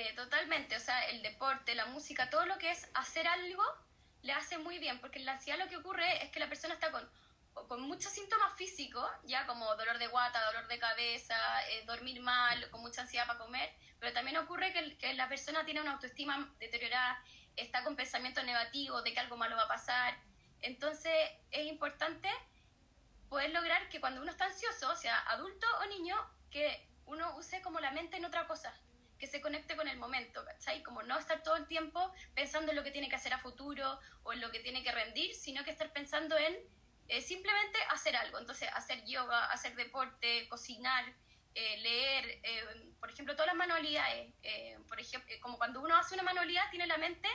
Eh, 0.00 0.14
totalmente, 0.16 0.76
o 0.76 0.80
sea, 0.80 0.98
el 1.10 1.20
deporte, 1.20 1.74
la 1.74 1.84
música, 1.84 2.30
todo 2.30 2.46
lo 2.46 2.56
que 2.56 2.70
es 2.70 2.88
hacer 2.94 3.26
algo, 3.28 3.62
le 4.22 4.32
hace 4.32 4.56
muy 4.56 4.78
bien, 4.78 4.98
porque 4.98 5.18
en 5.18 5.26
la 5.26 5.32
ansiedad 5.32 5.58
lo 5.58 5.68
que 5.68 5.76
ocurre 5.76 6.24
es 6.24 6.30
que 6.30 6.40
la 6.40 6.48
persona 6.48 6.72
está 6.72 6.90
con, 6.90 7.06
con 7.68 7.82
muchos 7.82 8.10
síntomas 8.10 8.56
físicos, 8.56 9.06
ya 9.24 9.46
como 9.46 9.76
dolor 9.76 9.98
de 9.98 10.06
guata, 10.06 10.42
dolor 10.46 10.68
de 10.68 10.78
cabeza, 10.78 11.36
eh, 11.68 11.84
dormir 11.84 12.22
mal, 12.22 12.70
con 12.70 12.80
mucha 12.80 13.02
ansiedad 13.02 13.26
para 13.26 13.40
comer, 13.40 13.74
pero 13.98 14.14
también 14.14 14.38
ocurre 14.38 14.72
que, 14.72 14.96
que, 14.96 15.12
la 15.12 15.28
persona 15.28 15.66
tiene 15.66 15.82
una 15.82 15.92
autoestima 15.92 16.50
deteriorada, 16.58 17.22
está 17.56 17.84
con 17.84 17.94
pensamientos 17.94 18.42
negativos 18.44 19.04
de 19.04 19.12
que 19.12 19.20
algo 19.20 19.36
malo 19.36 19.54
va 19.54 19.64
a 19.64 19.68
pasar. 19.68 20.16
Entonces 20.62 21.12
es 21.50 21.66
importante 21.66 22.30
poder 23.28 23.50
lograr 23.50 23.90
que 23.90 24.00
cuando 24.00 24.22
uno 24.22 24.30
está 24.30 24.46
ansioso, 24.46 24.96
sea 24.96 25.18
adulto 25.28 25.66
o 25.82 25.86
niño, 25.88 26.16
que 26.50 26.88
uno 27.04 27.36
use 27.36 27.60
como 27.60 27.80
la 27.80 27.90
mente 27.90 28.16
en 28.16 28.24
otra 28.24 28.46
cosa, 28.46 28.74
que 29.20 29.26
se 29.26 29.40
conecte 29.40 29.76
con 29.76 29.86
el 29.86 29.98
momento, 29.98 30.44
¿cachai? 30.44 30.82
Como 30.82 31.02
no 31.02 31.18
estar 31.18 31.42
todo 31.42 31.56
el 31.56 31.66
tiempo 31.66 32.12
pensando 32.34 32.72
en 32.72 32.76
lo 32.76 32.82
que 32.82 32.90
tiene 32.90 33.08
que 33.08 33.16
hacer 33.16 33.34
a 33.34 33.38
futuro 33.38 34.00
o 34.22 34.32
en 34.32 34.40
lo 34.40 34.50
que 34.50 34.60
tiene 34.60 34.82
que 34.82 34.90
rendir, 34.90 35.34
sino 35.34 35.62
que 35.62 35.70
estar 35.70 35.92
pensando 35.92 36.36
en 36.38 36.56
eh, 37.08 37.20
simplemente 37.20 37.78
hacer 37.90 38.16
algo. 38.16 38.38
Entonces, 38.38 38.68
hacer 38.72 39.04
yoga, 39.04 39.46
hacer 39.52 39.74
deporte, 39.76 40.48
cocinar, 40.48 41.04
eh, 41.54 41.76
leer, 41.78 42.40
eh, 42.42 42.92
por 42.98 43.10
ejemplo, 43.10 43.34
todas 43.34 43.48
las 43.48 43.56
manualidades. 43.56 44.32
por 44.88 44.98
ejemplo, 44.98 45.34
como 45.42 45.58
cuando 45.58 45.80
uno 45.80 45.96
hace 45.96 46.14
una 46.14 46.22
manualidad, 46.22 46.70
tiene 46.70 46.86
la 46.86 46.96
mente 46.96 47.28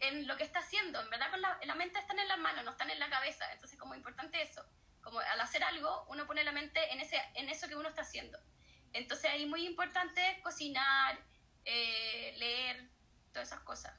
en 0.00 0.26
lo 0.26 0.36
que 0.36 0.44
está 0.44 0.58
haciendo. 0.58 1.00
En 1.00 1.10
verdad, 1.10 1.30
con 1.30 1.40
la, 1.40 1.58
la 1.64 1.74
mente 1.76 1.98
están 1.98 2.18
en 2.18 2.28
las 2.28 2.38
manos, 2.38 2.64
no 2.64 2.72
están 2.72 2.90
en 2.90 2.98
la 2.98 3.08
cabeza. 3.08 3.50
Entonces, 3.52 3.78
como 3.78 3.94
importante 3.94 4.42
eso. 4.42 4.64
Como 5.02 5.20
al 5.20 5.40
hacer 5.40 5.62
algo, 5.62 6.06
uno 6.08 6.26
pone 6.26 6.42
la 6.42 6.52
mente 6.52 6.92
en, 6.92 7.00
ese, 7.00 7.22
en 7.34 7.48
eso 7.48 7.68
que 7.68 7.76
uno 7.76 7.88
está 7.88 8.02
haciendo. 8.02 8.38
Entonces 8.92 9.30
ahí 9.30 9.46
muy 9.46 9.66
importante 9.66 10.40
cocinar, 10.42 11.18
eh, 11.64 12.34
leer, 12.38 12.88
todas 13.32 13.48
esas 13.48 13.60
cosas. 13.60 13.94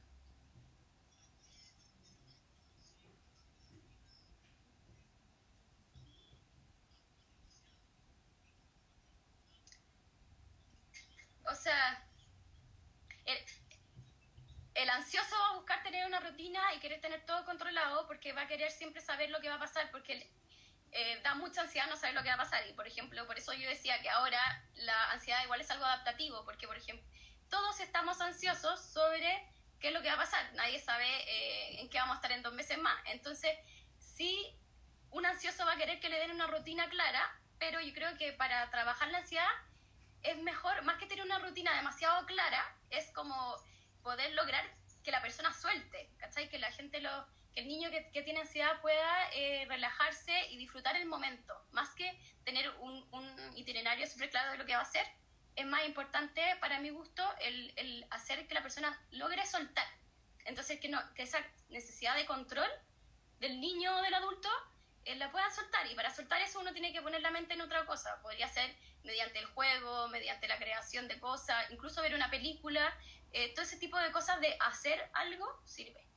O 11.43 11.55
sea, 11.55 12.07
el, 13.25 13.37
el, 14.75 14.89
ansioso 14.89 15.35
va 15.37 15.49
a 15.49 15.55
buscar 15.55 15.83
tener 15.83 16.05
una 16.05 16.19
rutina 16.19 16.73
y 16.73 16.79
querer 16.79 17.01
tener 17.01 17.25
todo 17.25 17.43
controlado 17.45 18.07
porque 18.07 18.31
va 18.33 18.43
a 18.43 18.47
querer 18.47 18.71
siempre 18.71 19.01
saber 19.01 19.29
lo 19.29 19.41
que 19.41 19.49
va 19.49 19.55
a 19.55 19.59
pasar, 19.59 19.91
porque 19.91 20.31
eh, 20.91 21.21
da 21.23 21.35
mucha 21.35 21.61
ansiedad 21.61 21.87
no 21.87 21.95
saber 21.95 22.15
lo 22.15 22.23
que 22.23 22.29
va 22.29 22.35
a 22.35 22.37
pasar. 22.37 22.67
Y, 22.67 22.73
por 22.73 22.87
ejemplo, 22.87 23.25
por 23.25 23.37
eso 23.37 23.53
yo 23.53 23.67
decía 23.69 24.01
que 24.01 24.09
ahora 24.09 24.39
la 24.75 25.11
ansiedad 25.11 25.43
igual 25.43 25.61
es 25.61 25.71
algo 25.71 25.85
adaptativo, 25.85 26.43
porque, 26.43 26.67
por 26.67 26.77
ejemplo, 26.77 27.05
todos 27.49 27.79
estamos 27.79 28.19
ansiosos 28.21 28.79
sobre 28.79 29.47
qué 29.79 29.89
es 29.89 29.93
lo 29.93 30.01
que 30.01 30.09
va 30.09 30.15
a 30.15 30.17
pasar. 30.17 30.53
Nadie 30.53 30.79
sabe 30.79 31.07
eh, 31.07 31.81
en 31.81 31.89
qué 31.89 31.97
vamos 31.97 32.15
a 32.15 32.17
estar 32.17 32.31
en 32.31 32.43
dos 32.43 32.53
meses 32.53 32.77
más. 32.77 32.99
Entonces, 33.05 33.57
sí, 33.99 34.57
un 35.09 35.25
ansioso 35.25 35.65
va 35.65 35.73
a 35.73 35.77
querer 35.77 35.99
que 35.99 36.09
le 36.09 36.19
den 36.19 36.31
una 36.31 36.47
rutina 36.47 36.89
clara, 36.89 37.39
pero 37.59 37.79
yo 37.81 37.93
creo 37.93 38.17
que 38.17 38.33
para 38.33 38.69
trabajar 38.69 39.09
la 39.09 39.19
ansiedad 39.19 39.49
es 40.23 40.37
mejor, 40.37 40.81
más 40.83 40.97
que 40.97 41.05
tener 41.05 41.25
una 41.25 41.39
rutina 41.39 41.75
demasiado 41.75 42.25
clara, 42.25 42.75
es 42.89 43.11
como 43.11 43.55
poder 44.03 44.33
lograr 44.33 44.65
que 45.03 45.11
la 45.11 45.21
persona 45.21 45.53
suelte, 45.53 46.11
¿cachai? 46.17 46.49
Que 46.49 46.59
la 46.59 46.71
gente 46.71 47.01
lo 47.01 47.27
que 47.53 47.61
el 47.61 47.67
niño 47.67 47.89
que, 47.89 48.09
que 48.11 48.21
tiene 48.23 48.41
ansiedad 48.41 48.81
pueda 48.81 49.29
eh, 49.33 49.65
relajarse 49.67 50.33
y 50.51 50.57
disfrutar 50.57 50.95
el 50.95 51.05
momento, 51.05 51.53
más 51.71 51.93
que 51.95 52.19
tener 52.43 52.69
un, 52.79 53.05
un, 53.11 53.57
itinerario 53.57 54.07
súper 54.07 54.29
claro 54.29 54.51
de 54.51 54.57
lo 54.57 54.65
que 54.65 54.73
va 54.73 54.79
a 54.79 54.83
hacer. 54.83 55.05
Es 55.55 55.65
más 55.65 55.85
importante, 55.85 56.41
para 56.61 56.79
mi 56.79 56.89
gusto, 56.89 57.23
el, 57.41 57.73
el 57.75 58.05
hacer 58.09 58.47
que 58.47 58.53
la 58.53 58.61
persona 58.61 58.99
logre 59.11 59.45
soltar. 59.45 59.87
Entonces, 60.45 60.79
que, 60.79 60.89
no, 60.89 60.99
que 61.13 61.23
esa 61.23 61.39
necesidad 61.69 62.15
de 62.15 62.25
control 62.25 62.69
del 63.39 63.59
niño 63.59 63.95
o 63.97 64.01
del 64.01 64.13
adulto 64.13 64.49
eh, 65.05 65.15
la 65.15 65.31
pueda 65.31 65.49
soltar. 65.49 65.85
Y 65.87 65.95
para 65.95 66.13
soltar 66.13 66.41
eso 66.41 66.59
uno 66.59 66.73
tiene 66.73 66.93
que 66.93 67.01
poner 67.01 67.21
la 67.21 67.31
mente 67.31 67.53
en 67.53 67.61
otra 67.61 67.85
cosa. 67.85 68.21
Podría 68.21 68.47
ser 68.47 68.75
mediante 69.03 69.39
el 69.39 69.45
juego, 69.45 70.07
mediante 70.09 70.47
la 70.47 70.57
creación 70.57 71.07
de 71.07 71.19
cosas, 71.19 71.69
incluso 71.71 72.01
ver 72.01 72.15
una 72.15 72.29
película. 72.29 72.95
Eh, 73.33 73.53
todo 73.53 73.63
ese 73.63 73.77
tipo 73.77 73.97
de 73.97 74.11
cosas 74.11 74.39
de 74.41 74.55
hacer 74.59 75.09
algo 75.13 75.47
sirve. 75.65 76.10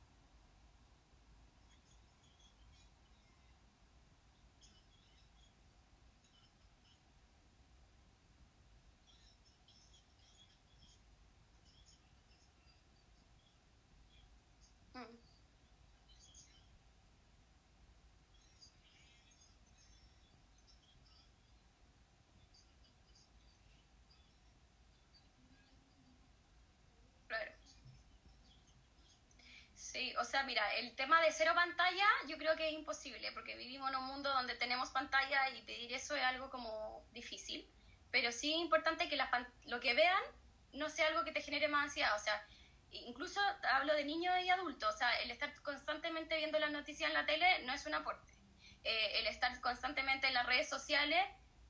Sí, 29.95 30.13
o 30.19 30.25
sea, 30.25 30.43
mira, 30.43 30.61
el 30.73 30.93
tema 30.93 31.21
de 31.21 31.31
cero 31.31 31.53
pantalla 31.55 32.05
yo 32.27 32.37
creo 32.37 32.57
que 32.57 32.67
es 32.67 32.73
imposible, 32.73 33.31
porque 33.31 33.55
vivimos 33.55 33.89
en 33.89 33.95
un 33.95 34.03
mundo 34.03 34.29
donde 34.29 34.53
tenemos 34.55 34.89
pantalla 34.89 35.49
y 35.51 35.61
pedir 35.61 35.93
eso 35.93 36.17
es 36.17 36.23
algo 36.23 36.49
como 36.49 37.07
difícil, 37.13 37.65
pero 38.11 38.33
sí 38.33 38.51
es 38.51 38.59
importante 38.59 39.07
que 39.07 39.17
lo 39.67 39.79
que 39.79 39.93
vean 39.93 40.21
no 40.73 40.89
sea 40.89 41.07
algo 41.07 41.23
que 41.23 41.31
te 41.31 41.41
genere 41.41 41.69
más 41.69 41.85
ansiedad, 41.85 42.13
o 42.13 42.19
sea, 42.19 42.45
incluso 42.91 43.39
hablo 43.71 43.93
de 43.93 44.03
niños 44.03 44.35
y 44.43 44.49
adultos, 44.49 44.93
o 44.93 44.97
sea, 44.97 45.17
el 45.21 45.31
estar 45.31 45.53
constantemente 45.61 46.35
viendo 46.35 46.59
las 46.59 46.71
noticias 46.71 47.07
en 47.07 47.13
la 47.13 47.25
tele 47.25 47.63
no 47.63 47.71
es 47.71 47.85
un 47.85 47.93
aporte, 47.93 48.33
eh, 48.83 49.19
el 49.19 49.27
estar 49.27 49.61
constantemente 49.61 50.27
en 50.27 50.33
las 50.33 50.45
redes 50.45 50.67
sociales 50.67 51.23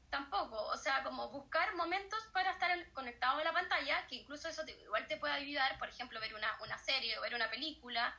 tampoco, 0.09 0.62
o 0.67 0.77
sea, 0.77 1.03
como 1.03 1.29
buscar 1.29 1.75
momentos 1.75 2.19
para 2.33 2.51
estar 2.51 2.91
conectado 2.93 3.39
a 3.39 3.43
la 3.43 3.53
pantalla, 3.53 4.05
que 4.07 4.15
incluso 4.15 4.47
eso 4.47 4.63
igual 4.67 5.07
te 5.07 5.17
puede 5.17 5.33
ayudar, 5.33 5.77
por 5.77 5.89
ejemplo, 5.89 6.19
ver 6.19 6.33
una, 6.33 6.57
una 6.62 6.77
serie 6.77 7.17
o 7.17 7.21
ver 7.21 7.35
una 7.35 7.50
película, 7.50 8.15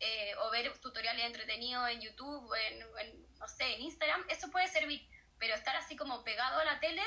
eh, 0.00 0.34
o 0.36 0.50
ver 0.50 0.78
tutoriales 0.78 1.26
entretenidos 1.26 1.88
en 1.90 2.00
YouTube, 2.00 2.48
o 2.48 2.54
en, 2.54 3.36
no 3.38 3.48
sé, 3.48 3.74
en 3.74 3.82
Instagram, 3.82 4.24
eso 4.28 4.50
puede 4.50 4.68
servir, 4.68 5.08
pero 5.38 5.54
estar 5.54 5.74
así 5.76 5.96
como 5.96 6.22
pegado 6.22 6.60
a 6.60 6.64
la 6.64 6.78
tele 6.80 7.02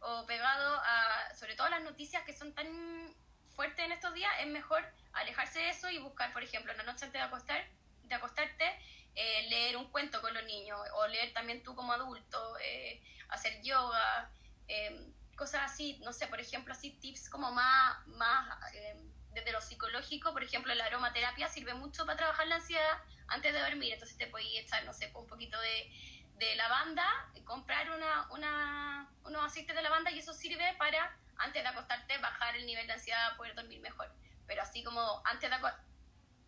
o 0.00 0.26
pegado 0.26 0.80
a, 0.84 1.34
sobre 1.34 1.56
todo 1.56 1.68
las 1.70 1.82
noticias 1.82 2.24
que 2.24 2.34
son 2.34 2.54
tan 2.54 3.14
fuertes 3.54 3.86
en 3.86 3.92
estos 3.92 4.12
días, 4.12 4.30
es 4.40 4.46
mejor 4.48 4.84
alejarse 5.14 5.60
de 5.60 5.70
eso 5.70 5.88
y 5.90 5.98
buscar, 5.98 6.32
por 6.32 6.42
ejemplo, 6.42 6.72
en 6.72 6.78
la 6.78 6.84
noche 6.84 7.06
antes 7.06 7.20
de, 7.20 7.26
acostar, 7.26 7.66
de 8.02 8.14
acostarte, 8.14 8.78
eh, 9.16 9.46
leer 9.48 9.78
un 9.78 9.90
cuento 9.90 10.20
con 10.20 10.34
los 10.34 10.44
niños, 10.44 10.78
o 10.94 11.06
leer 11.06 11.32
también 11.32 11.62
tú 11.62 11.74
como 11.74 11.92
adulto, 11.94 12.58
eh, 12.58 13.02
hacer 13.30 13.62
yoga, 13.62 14.30
em, 14.68 15.12
cosas 15.34 15.62
así, 15.72 15.98
no 16.04 16.12
sé, 16.12 16.26
por 16.26 16.38
ejemplo, 16.38 16.74
así 16.74 16.90
tips 16.90 17.30
como 17.30 17.50
más, 17.50 18.06
más 18.08 18.58
eh, 18.74 18.94
desde 19.30 19.52
lo 19.52 19.60
psicológico, 19.62 20.32
por 20.32 20.44
ejemplo, 20.44 20.74
la 20.74 20.84
aromaterapia 20.84 21.48
sirve 21.48 21.72
mucho 21.74 22.04
para 22.04 22.18
trabajar 22.18 22.46
la 22.46 22.56
ansiedad 22.56 23.02
antes 23.28 23.54
de 23.54 23.58
dormir, 23.58 23.94
entonces 23.94 24.18
te 24.18 24.26
puedes 24.26 24.48
echar, 24.54 24.84
no 24.84 24.92
sé, 24.92 25.10
un 25.14 25.26
poquito 25.26 25.58
de, 25.60 25.90
de 26.34 26.54
lavanda, 26.56 27.06
comprar 27.44 27.90
una, 27.90 28.28
una, 28.32 29.10
unos 29.24 29.44
aceites 29.46 29.74
de 29.74 29.82
lavanda 29.82 30.10
y 30.10 30.18
eso 30.18 30.34
sirve 30.34 30.74
para, 30.78 31.16
antes 31.38 31.62
de 31.62 31.68
acostarte, 31.68 32.18
bajar 32.18 32.54
el 32.56 32.66
nivel 32.66 32.86
de 32.86 32.92
ansiedad, 32.92 33.34
poder 33.38 33.54
dormir 33.54 33.80
mejor. 33.80 34.12
Pero 34.46 34.62
así 34.62 34.84
como 34.84 35.22
antes 35.24 35.48
de, 35.48 35.56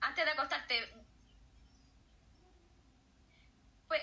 antes 0.01 0.25
de 0.25 0.31
acostarte, 0.31 0.95
pues 3.89 4.01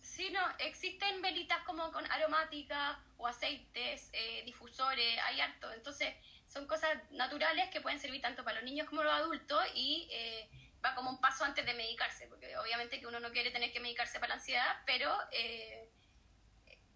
sí, 0.00 0.30
no, 0.30 0.40
existen 0.58 1.20
velitas 1.20 1.62
como 1.64 1.92
con 1.92 2.10
aromática 2.10 2.98
o 3.18 3.26
aceites, 3.26 4.08
eh, 4.12 4.42
difusores, 4.44 5.18
hay 5.24 5.40
harto. 5.40 5.72
Entonces, 5.72 6.14
son 6.46 6.66
cosas 6.66 6.90
naturales 7.10 7.68
que 7.70 7.80
pueden 7.80 7.98
servir 7.98 8.20
tanto 8.20 8.44
para 8.44 8.56
los 8.60 8.64
niños 8.64 8.88
como 8.88 9.02
los 9.02 9.12
adultos 9.12 9.64
y 9.74 10.08
eh, 10.10 10.48
va 10.84 10.94
como 10.94 11.10
un 11.10 11.20
paso 11.20 11.44
antes 11.44 11.64
de 11.64 11.74
medicarse, 11.74 12.26
porque 12.26 12.56
obviamente 12.58 13.00
que 13.00 13.06
uno 13.06 13.20
no 13.20 13.30
quiere 13.30 13.50
tener 13.50 13.72
que 13.72 13.80
medicarse 13.80 14.18
para 14.18 14.28
la 14.28 14.34
ansiedad, 14.34 14.82
pero 14.84 15.16
eh, 15.32 15.90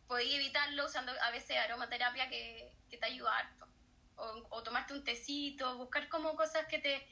podéis 0.06 0.34
evitarlo 0.34 0.86
usando 0.86 1.12
a 1.22 1.30
veces 1.30 1.56
aromaterapia 1.56 2.28
que, 2.28 2.72
que 2.88 2.98
te 2.98 3.06
ayuda 3.06 3.36
harto. 3.36 3.66
O, 4.18 4.62
tomarte 4.62 4.94
un 4.94 5.04
tecito, 5.04 5.76
buscar 5.76 6.08
como 6.08 6.34
cosas 6.36 6.66
que 6.66 6.78
te, 6.78 7.06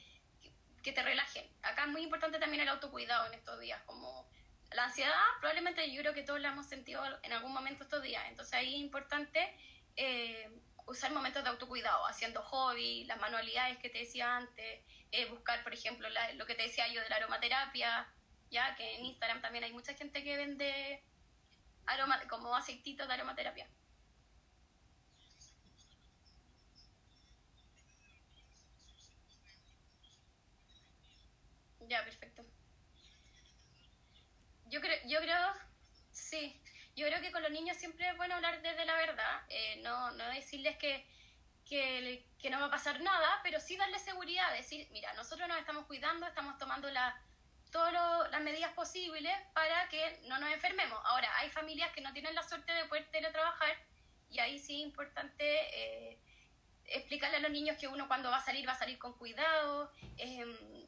que, 0.81 0.91
te 0.91 1.03
relajen. 1.03 1.47
Acá 1.61 1.83
es 1.83 1.89
muy 1.89 2.01
importante 2.01 2.39
también 2.39 2.63
el 2.63 2.69
autocuidado 2.69 3.27
en 3.27 3.35
estos 3.35 3.59
días, 3.59 3.79
como 3.85 4.27
la 4.71 4.85
ansiedad, 4.85 5.13
probablemente 5.39 5.91
yo 5.91 6.01
creo 6.01 6.13
que 6.13 6.23
todos 6.23 6.39
la 6.39 6.49
hemos 6.49 6.67
sentido 6.67 7.03
en 7.23 7.33
algún 7.33 7.53
momento 7.53 7.83
estos 7.83 8.01
días, 8.01 8.23
entonces 8.29 8.53
ahí 8.53 8.75
es 8.75 8.81
importante... 8.81 9.55
Eh, 9.95 10.49
usar 10.87 11.11
momentos 11.11 11.43
de 11.43 11.49
autocuidado, 11.49 12.05
haciendo 12.07 12.41
hobby, 12.43 13.05
las 13.05 13.19
manualidades 13.19 13.77
que 13.79 13.89
te 13.89 13.99
decía 13.99 14.37
antes, 14.37 14.81
eh, 15.11 15.25
buscar, 15.29 15.63
por 15.63 15.73
ejemplo, 15.73 16.07
lo 16.35 16.45
que 16.45 16.55
te 16.55 16.63
decía 16.63 16.87
yo 16.87 17.01
de 17.01 17.09
la 17.09 17.17
aromaterapia, 17.17 18.07
ya 18.51 18.75
que 18.75 18.95
en 18.95 19.05
Instagram 19.05 19.41
también 19.41 19.63
hay 19.63 19.73
mucha 19.73 19.93
gente 19.95 20.23
que 20.23 20.37
vende 20.37 21.03
aroma, 21.87 22.19
como 22.29 22.55
aceititos 22.55 23.07
de 23.07 23.13
aromaterapia. 23.13 23.67
Ya, 31.87 32.03
perfecto. 32.03 32.43
Yo 34.75 34.81
creo, 34.81 34.99
yo 35.05 35.21
creo, 35.21 35.53
sí, 36.11 36.61
yo 36.97 37.07
creo 37.07 37.21
que 37.21 37.31
con 37.31 37.41
los 37.41 37.49
niños 37.49 37.77
siempre 37.77 38.09
es 38.09 38.17
bueno 38.17 38.35
hablar 38.35 38.61
desde 38.61 38.83
la 38.83 38.95
verdad, 38.95 39.43
eh, 39.47 39.79
no, 39.81 40.11
no 40.11 40.27
decirles 40.31 40.75
que, 40.75 41.07
que, 41.65 42.27
que, 42.37 42.49
no 42.49 42.59
va 42.59 42.65
a 42.65 42.71
pasar 42.71 42.99
nada, 42.99 43.39
pero 43.41 43.61
sí 43.61 43.77
darles 43.77 44.01
seguridad, 44.01 44.51
decir, 44.51 44.89
mira, 44.91 45.13
nosotros 45.13 45.47
nos 45.47 45.57
estamos 45.59 45.85
cuidando, 45.85 46.27
estamos 46.27 46.57
tomando 46.57 46.91
la, 46.91 47.17
todas 47.71 47.93
las 48.29 48.41
medidas 48.41 48.73
posibles 48.73 49.31
para 49.53 49.87
que 49.87 50.19
no 50.25 50.39
nos 50.39 50.51
enfermemos. 50.51 50.99
Ahora, 51.05 51.29
hay 51.37 51.49
familias 51.51 51.93
que 51.93 52.01
no 52.01 52.11
tienen 52.11 52.35
la 52.35 52.43
suerte 52.43 52.73
de 52.73 52.83
poder 52.83 53.09
teletrabajar 53.11 53.77
y 54.29 54.39
ahí 54.39 54.59
sí 54.59 54.81
es 54.81 54.87
importante 54.87 55.45
eh, 55.73 56.19
explicarle 56.87 57.37
a 57.37 57.39
los 57.39 57.51
niños 57.51 57.77
que 57.77 57.87
uno 57.87 58.09
cuando 58.09 58.29
va 58.29 58.39
a 58.39 58.45
salir 58.45 58.67
va 58.67 58.73
a 58.73 58.77
salir 58.77 58.99
con 58.99 59.13
cuidado, 59.13 59.89
eh, 60.17 60.85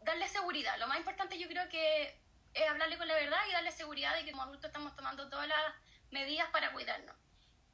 darle 0.00 0.26
seguridad. 0.26 0.76
Lo 0.80 0.88
más 0.88 0.98
importante 0.98 1.38
yo 1.38 1.46
creo 1.46 1.68
que 1.68 2.23
es 2.54 2.68
hablarle 2.68 2.96
con 2.96 3.08
la 3.08 3.14
verdad 3.14 3.38
y 3.48 3.52
darle 3.52 3.72
seguridad 3.72 4.14
de 4.14 4.24
que 4.24 4.30
como 4.30 4.44
adultos 4.44 4.66
estamos 4.66 4.94
tomando 4.96 5.28
todas 5.28 5.48
las 5.48 5.74
medidas 6.10 6.48
para 6.50 6.72
cuidarnos. 6.72 7.16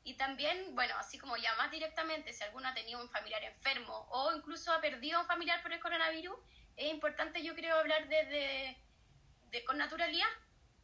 Y 0.02 0.14
también, 0.14 0.75
bueno, 0.75 0.94
así 0.99 1.18
como 1.18 1.37
ya 1.37 1.54
más 1.56 1.70
directamente, 1.70 2.32
si 2.32 2.42
alguno 2.42 2.68
ha 2.68 2.75
tenido 2.75 3.00
un 3.00 3.10
familiar 3.10 3.44
enfermo 3.44 4.08
o 4.10 4.32
incluso 4.34 4.72
ha 4.72 4.80
perdido 4.80 5.18
a 5.18 5.20
un 5.22 5.26
familiar 5.26 5.62
por 5.62 5.72
el 5.72 5.80
coronavirus, 5.80 6.37
es 6.76 6.90
importante 6.90 7.42
yo 7.42 7.54
creo 7.54 7.76
hablar 7.76 8.08
desde 8.08 8.78
de, 9.50 9.64
con 9.64 9.76
naturalidad. 9.76 10.28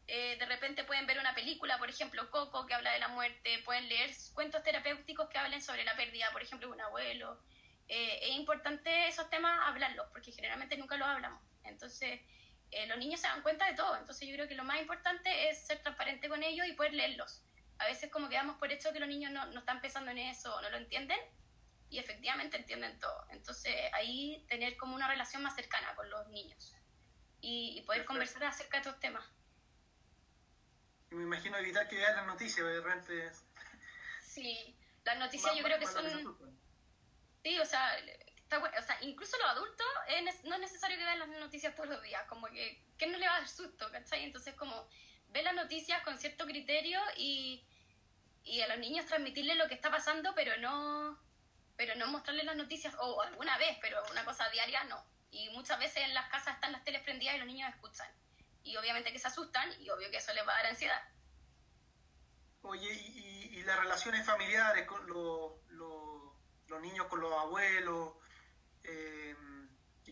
Eh, 0.09 0.37
de 0.39 0.47
repente 0.47 0.85
pueden 0.85 1.07
ver 1.07 1.19
una 1.19 1.35
película, 1.35 1.79
por 1.79 1.89
ejemplo, 1.89 2.31
Coco, 2.31 2.67
que 2.67 2.75
habla 2.75 2.93
de 2.93 2.99
la 2.99 3.09
muerte, 3.09 3.61
pueden 3.65 3.89
leer 3.89 4.11
cuentos 4.35 4.63
terapéuticos 4.63 5.29
que 5.29 5.39
hablen 5.39 5.63
sobre 5.63 5.85
la 5.85 5.97
pérdida, 5.97 6.31
por 6.31 6.43
ejemplo, 6.43 6.69
de 6.69 6.75
un 6.75 6.81
abuelo. 6.81 7.41
Eh, 7.89 8.19
es 8.23 8.37
importante 8.37 9.09
esos 9.09 9.31
temas 9.31 9.59
hablarlos, 9.67 10.07
porque 10.13 10.31
generalmente 10.31 10.77
nunca 10.77 10.97
los 10.97 11.09
hablamos. 11.09 11.41
Entonces, 11.65 12.21
eh, 12.77 12.87
los 12.87 12.99
niños 12.99 13.21
se 13.21 13.27
dan 13.27 13.43
cuenta 13.43 13.67
de 13.67 13.75
todo. 13.75 13.97
Entonces 13.97 14.29
yo 14.29 14.35
creo 14.35 14.47
que 14.47 14.55
lo 14.55 14.65
más 14.65 14.79
importante 14.81 15.49
es 15.49 15.67
ser 15.67 15.81
transparente 15.81 16.29
con 16.29 16.43
ellos 16.43 16.67
y 16.67 16.73
poder 16.73 16.93
leerlos. 16.93 17.43
A 17.79 17.87
veces 17.87 18.11
como 18.11 18.29
que 18.29 18.35
damos 18.35 18.59
por 18.59 18.71
hecho 18.71 18.93
que 18.93 19.01
los 19.01 19.09
niños 19.09 19.33
no, 19.33 19.47
no 19.47 19.61
están 19.61 19.81
pensando 19.81 20.11
en 20.11 20.19
eso 20.19 20.55
o 20.55 20.61
no 20.61 20.69
lo 20.69 20.77
entienden 20.77 21.19
y 21.89 21.99
efectivamente 21.99 22.59
entienden 22.59 22.99
todo. 22.99 23.27
Entonces 23.31 23.75
ahí 23.95 24.45
tener 24.49 24.77
como 24.77 24.95
una 24.95 25.09
relación 25.09 25.43
más 25.43 25.55
cercana 25.55 25.95
con 25.95 26.11
los 26.11 26.29
niños 26.29 26.75
y, 27.41 27.83
poder 27.87 28.05
conversar 28.05 28.45
acerca 28.45 28.77
de 28.77 28.83
estos 28.83 29.01
temas. 29.01 29.25
me 31.11 31.23
imagino 31.23 31.57
evitar 31.59 31.89
que 31.89 31.97
vean 31.97 32.17
las 32.17 32.27
noticias, 32.27 32.67
de 32.67 32.81
repente. 32.81 33.33
Sí, 34.21 34.77
las 35.05 35.19
noticias 35.19 35.55
yo 35.57 35.63
creo 35.63 35.79
que 35.79 35.87
son... 35.87 36.05
Sí, 37.43 37.59
o 37.59 37.65
sea, 37.65 37.97
o 38.55 38.83
sea, 38.83 38.99
incluso 39.03 39.37
los 39.39 39.51
adultos 39.51 39.87
no 40.45 40.55
es 40.55 40.61
necesario 40.61 40.97
que 40.97 41.05
vean 41.05 41.19
las 41.19 41.29
noticias 41.29 41.75
todos 41.75 41.89
los 41.89 42.03
días, 42.03 42.23
como 42.29 42.47
que, 42.47 42.81
que 42.97 43.07
no 43.07 43.19
le 43.19 43.27
va 43.27 43.37
a 43.37 43.39
dar 43.41 43.49
susto, 43.49 43.91
¿cachai? 43.91 44.25
Entonces 44.25 44.55
como 44.55 44.89
ve 45.29 45.43
las 45.43 45.55
noticias 45.55 46.03
con 46.03 46.17
cierto 46.19 46.47
criterio 46.47 47.01
y, 47.17 47.65
y 48.45 48.61
a 48.61 48.69
los 48.69 48.79
niños 48.79 49.07
transmitirles 49.07 49.57
lo 49.57 49.69
que 49.69 49.75
está 49.75 49.91
pasando, 49.91 50.35
pero 50.35 50.57
no, 50.59 51.19
pero 51.77 51.95
no 51.97 52.07
mostrarles 52.07 52.45
las 52.45 52.57
noticias, 52.57 52.95
o 53.01 53.21
alguna 53.23 53.59
vez, 53.59 53.77
pero 53.81 54.01
una 54.11 54.25
cosa 54.25 54.49
diaria 54.51 54.85
no. 54.85 55.05
Y 55.31 55.51
muchas 55.51 55.79
veces 55.79 56.05
en 56.05 56.15
las 56.15 56.29
casas 56.31 56.55
están 56.55 56.73
las 56.73 56.85
teles 56.85 57.03
prendidas 57.03 57.35
y 57.35 57.39
los 57.39 57.47
niños 57.47 57.69
escuchan. 57.71 58.09
Y 58.63 58.77
obviamente 58.77 59.13
que 59.13 59.19
se 59.19 59.29
asustan 59.29 59.71
y 59.81 59.91
obvio 59.91 60.11
que 60.11 60.19
eso 60.19 60.33
les 60.33 60.47
va 60.47 60.53
a 60.53 60.57
dar 60.57 60.67
ansiedad. 60.67 61.03
Oye, 62.63 62.93
¿y, 62.93 63.59
y 63.59 63.63
las 63.65 63.79
relaciones 63.79 64.25
familiares 64.25 64.87
con 64.87 65.07
los, 65.07 65.53
los 66.69 66.81
niños 66.81 67.07
con 67.07 67.21
los 67.21 67.33
abuelos? 67.33 68.15
Eh, 68.87 69.35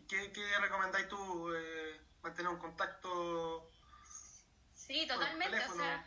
¿qué, 0.08 0.32
¿Qué 0.32 0.58
recomendáis 0.60 1.08
tú? 1.08 1.52
Eh, 1.54 2.00
¿Mantener 2.22 2.52
un 2.52 2.58
contacto? 2.58 3.70
Sí, 4.74 5.06
totalmente. 5.06 5.58
O 5.66 5.76
sea, 5.76 6.04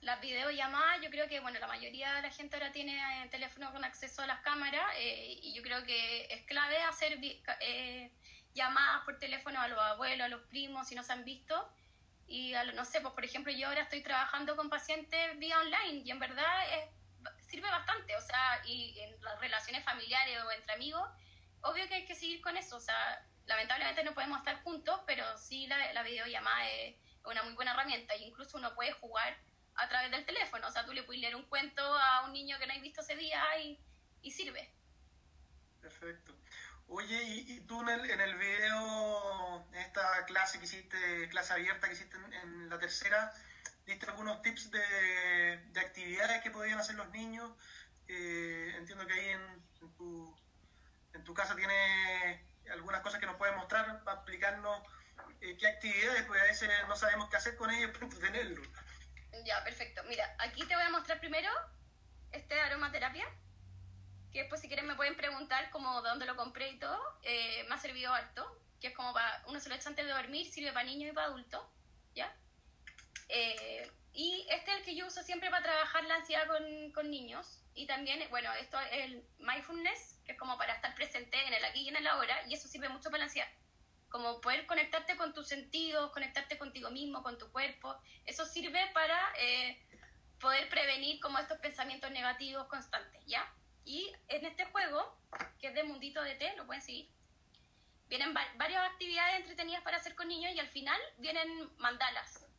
las 0.00 0.20
videollamadas, 0.20 1.00
yo 1.02 1.10
creo 1.10 1.28
que 1.28 1.40
bueno, 1.40 1.58
la 1.58 1.66
mayoría 1.66 2.14
de 2.14 2.22
la 2.22 2.30
gente 2.30 2.56
ahora 2.56 2.72
tiene 2.72 2.96
eh, 2.96 3.28
teléfono 3.28 3.70
con 3.72 3.84
acceso 3.84 4.22
a 4.22 4.26
las 4.26 4.40
cámaras 4.40 4.86
eh, 4.96 5.38
y 5.42 5.52
yo 5.54 5.62
creo 5.62 5.84
que 5.84 6.26
es 6.30 6.42
clave 6.46 6.78
hacer 6.82 7.18
eh, 7.60 8.10
llamadas 8.54 9.04
por 9.04 9.18
teléfono 9.18 9.60
a 9.60 9.68
los 9.68 9.78
abuelos, 9.78 10.24
a 10.24 10.28
los 10.28 10.40
primos, 10.42 10.88
si 10.88 10.94
no 10.94 11.02
se 11.02 11.12
han 11.12 11.24
visto. 11.24 11.68
Y 12.26 12.54
a 12.54 12.64
no 12.64 12.84
sé, 12.84 13.00
pues 13.00 13.12
por 13.12 13.24
ejemplo, 13.24 13.52
yo 13.52 13.68
ahora 13.68 13.82
estoy 13.82 14.02
trabajando 14.02 14.56
con 14.56 14.70
pacientes 14.70 15.38
vía 15.38 15.58
online 15.58 16.02
y 16.04 16.10
en 16.10 16.18
verdad 16.18 16.64
sirve 17.48 17.68
bastante. 17.70 18.16
O 18.16 18.20
sea, 18.20 18.62
y 18.64 18.98
en 19.00 19.20
las 19.22 19.38
relaciones 19.40 19.84
familiares 19.84 20.38
o 20.44 20.50
entre 20.52 20.74
amigos 20.74 21.08
obvio 21.62 21.88
que 21.88 21.94
hay 21.94 22.04
que 22.04 22.14
seguir 22.14 22.40
con 22.40 22.56
eso. 22.56 22.76
O 22.76 22.80
sea, 22.80 23.26
lamentablemente 23.46 24.04
no 24.04 24.14
podemos 24.14 24.38
estar 24.38 24.62
juntos, 24.62 25.00
pero 25.06 25.24
sí 25.38 25.66
la, 25.66 25.92
la 25.92 26.02
videollamada 26.02 26.68
es 26.70 26.96
una 27.24 27.42
muy 27.42 27.54
buena 27.54 27.72
herramienta. 27.72 28.14
E 28.14 28.22
incluso 28.22 28.58
uno 28.58 28.74
puede 28.74 28.92
jugar 28.92 29.36
a 29.74 29.88
través 29.88 30.10
del 30.10 30.24
teléfono. 30.24 30.66
O 30.68 30.70
sea, 30.70 30.84
tú 30.84 30.92
le 30.92 31.02
puedes 31.02 31.20
leer 31.20 31.36
un 31.36 31.44
cuento 31.44 31.82
a 31.82 32.24
un 32.24 32.32
niño 32.32 32.58
que 32.58 32.66
no 32.66 32.72
has 32.72 32.82
visto 32.82 33.00
ese 33.00 33.16
día 33.16 33.42
y, 33.58 33.78
y 34.22 34.30
sirve. 34.30 34.72
Perfecto. 35.80 36.36
Oye, 36.88 37.22
¿y, 37.22 37.60
tú 37.60 37.80
en 37.82 37.88
el, 37.88 38.10
en 38.10 38.20
el 38.20 38.34
video, 38.36 39.64
esta 39.74 40.24
clase 40.26 40.58
que 40.58 40.64
hiciste, 40.64 41.28
clase 41.28 41.52
abierta 41.52 41.86
que 41.86 41.94
hiciste 41.94 42.16
en, 42.42 42.68
la 42.68 42.80
tercera, 42.80 43.32
diste 43.86 44.06
algunos 44.06 44.42
tips 44.42 44.72
de, 44.72 45.58
de, 45.68 45.80
actividades 45.80 46.42
que 46.42 46.50
podían 46.50 46.80
hacer 46.80 46.96
los 46.96 47.08
niños? 47.10 47.52
Eh, 48.08 48.74
entiendo 48.76 49.06
que 49.06 49.12
ahí 49.12 49.28
en, 49.28 49.40
en 49.40 49.96
tu 49.96 50.36
en 51.14 51.24
tu 51.24 51.34
casa 51.34 51.56
tiene 51.56 52.44
algunas 52.70 53.00
cosas 53.00 53.20
que 53.20 53.26
nos 53.26 53.36
puedes 53.36 53.56
mostrar 53.56 54.02
para 54.04 54.18
explicarnos 54.18 54.80
eh, 55.40 55.56
qué 55.56 55.66
actividades, 55.66 56.24
pues 56.24 56.40
a 56.40 56.44
veces 56.44 56.70
no 56.88 56.96
sabemos 56.96 57.28
qué 57.28 57.36
hacer 57.36 57.56
con 57.56 57.70
ellos 57.70 57.90
para 57.92 58.04
entretenerlos. 58.04 58.66
Ya, 59.44 59.62
perfecto. 59.64 60.02
Mira, 60.04 60.34
aquí 60.38 60.66
te 60.66 60.74
voy 60.74 60.84
a 60.84 60.90
mostrar 60.90 61.20
primero 61.20 61.50
este 62.32 62.60
aromaterapia, 62.60 63.26
que 64.32 64.40
después 64.40 64.60
si 64.60 64.68
quieren 64.68 64.86
me 64.86 64.94
pueden 64.94 65.16
preguntar 65.16 65.70
como 65.70 66.02
de 66.02 66.08
dónde 66.08 66.26
lo 66.26 66.36
compré 66.36 66.70
y 66.70 66.78
todo. 66.78 67.00
Eh, 67.22 67.64
me 67.68 67.74
ha 67.74 67.78
servido 67.78 68.12
harto, 68.12 68.60
que 68.80 68.88
es 68.88 68.94
como 68.94 69.12
para, 69.12 69.42
uno 69.46 69.60
se 69.60 69.68
lo 69.68 69.74
echa 69.74 69.88
antes 69.88 70.06
de 70.06 70.12
dormir, 70.12 70.50
sirve 70.50 70.72
para 70.72 70.84
niños 70.84 71.10
y 71.10 71.14
para 71.14 71.28
adultos, 71.28 71.62
¿ya? 72.14 72.34
Eh, 73.28 73.90
y 74.12 74.46
este 74.50 74.70
es 74.72 74.78
el 74.78 74.84
que 74.84 74.94
yo 74.96 75.06
uso 75.06 75.22
siempre 75.22 75.50
para 75.50 75.62
trabajar 75.62 76.04
la 76.04 76.16
ansiedad 76.16 76.46
con, 76.46 76.92
con 76.92 77.10
niños. 77.10 77.62
Y 77.74 77.86
también, 77.86 78.22
bueno, 78.30 78.52
esto 78.54 78.78
es 78.80 79.04
el 79.04 79.24
mindfulness, 79.38 80.20
que 80.24 80.32
es 80.32 80.38
como 80.38 80.58
para 80.58 80.74
estar 80.74 80.94
presente 80.94 81.40
en 81.46 81.54
el 81.54 81.64
aquí 81.64 81.82
y 81.82 81.88
en 81.88 81.96
el 81.96 82.06
ahora, 82.06 82.36
y 82.48 82.54
eso 82.54 82.68
sirve 82.68 82.88
mucho 82.88 83.10
para 83.10 83.18
la 83.18 83.24
ansiedad. 83.24 83.48
Como 84.08 84.40
poder 84.40 84.66
conectarte 84.66 85.16
con 85.16 85.32
tus 85.32 85.46
sentidos, 85.46 86.10
conectarte 86.10 86.58
contigo 86.58 86.90
mismo, 86.90 87.22
con 87.22 87.38
tu 87.38 87.50
cuerpo. 87.52 87.96
Eso 88.26 88.44
sirve 88.44 88.90
para, 88.92 89.32
eh, 89.38 89.80
poder 90.40 90.68
prevenir 90.68 91.20
como 91.20 91.38
estos 91.38 91.58
pensamientos 91.58 92.10
negativos 92.10 92.66
constantes, 92.66 93.22
¿ya? 93.26 93.46
Y 93.84 94.12
en 94.28 94.44
este 94.46 94.64
juego, 94.64 95.16
que 95.60 95.68
es 95.68 95.74
de 95.74 95.84
Mundito 95.84 96.22
de 96.22 96.34
T, 96.34 96.56
lo 96.56 96.66
pueden 96.66 96.82
seguir, 96.82 97.08
vienen 98.08 98.34
varias 98.34 98.90
actividades 98.90 99.36
entretenidas 99.36 99.82
para 99.82 99.98
hacer 99.98 100.16
con 100.16 100.28
niños 100.28 100.52
y 100.54 100.58
al 100.58 100.68
final 100.68 101.00
vienen 101.18 101.70
mandalas, 101.76 102.49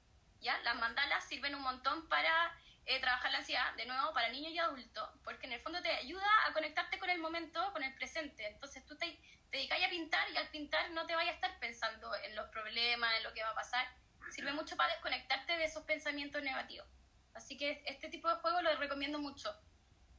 ¿ya? 0.42 0.58
Las 0.60 0.76
mandalas 0.76 1.28
sirven 1.28 1.56
un 1.56 1.62
montón 1.62 2.08
para 2.10 2.56
eh, 2.86 3.00
trabajar 3.00 3.32
la 3.32 3.40
ansiedad, 3.40 3.74
de 3.76 3.86
nuevo, 3.86 4.14
para 4.14 4.30
niños 4.30 4.54
y 4.54 4.60
adultos, 4.60 5.10
porque 5.24 5.46
en 5.46 5.54
el 5.54 5.62
fondo 5.62 5.82
te 5.82 5.90
ayuda 5.90 6.28
a 6.48 6.54
conectarte 6.54 7.00
con 7.00 7.10
el 7.10 7.20
momento, 7.20 7.72
con 7.74 7.84
el 7.84 7.94
presente. 7.96 8.48
Entonces 8.48 8.86
tú 8.86 8.98
te, 8.98 9.06
te 9.50 9.58
dedicas 9.58 9.80
a 9.84 9.90
pintar 9.90 10.30
y 10.32 10.38
al 10.38 10.48
pintar 10.50 10.92
no 10.92 11.06
te 11.06 11.16
vayas 11.16 11.34
a 11.34 11.36
estar 11.36 11.60
pensando 11.60 12.14
en 12.26 12.36
los 12.36 12.50
problemas, 12.50 13.16
en 13.18 13.24
lo 13.24 13.34
que 13.34 13.44
va 13.44 13.50
a 13.50 13.56
pasar. 13.56 13.88
Sirve 14.32 14.54
mucho 14.54 14.76
para 14.78 14.94
desconectarte 14.94 15.58
de 15.58 15.66
esos 15.66 15.84
pensamientos 15.84 16.42
negativos. 16.42 16.88
Así 17.34 17.58
que 17.58 17.84
este 17.86 18.10
tipo 18.10 18.30
de 18.30 18.36
juego 18.36 18.62
lo 18.62 18.76
recomiendo 18.78 19.20
mucho. 19.20 19.56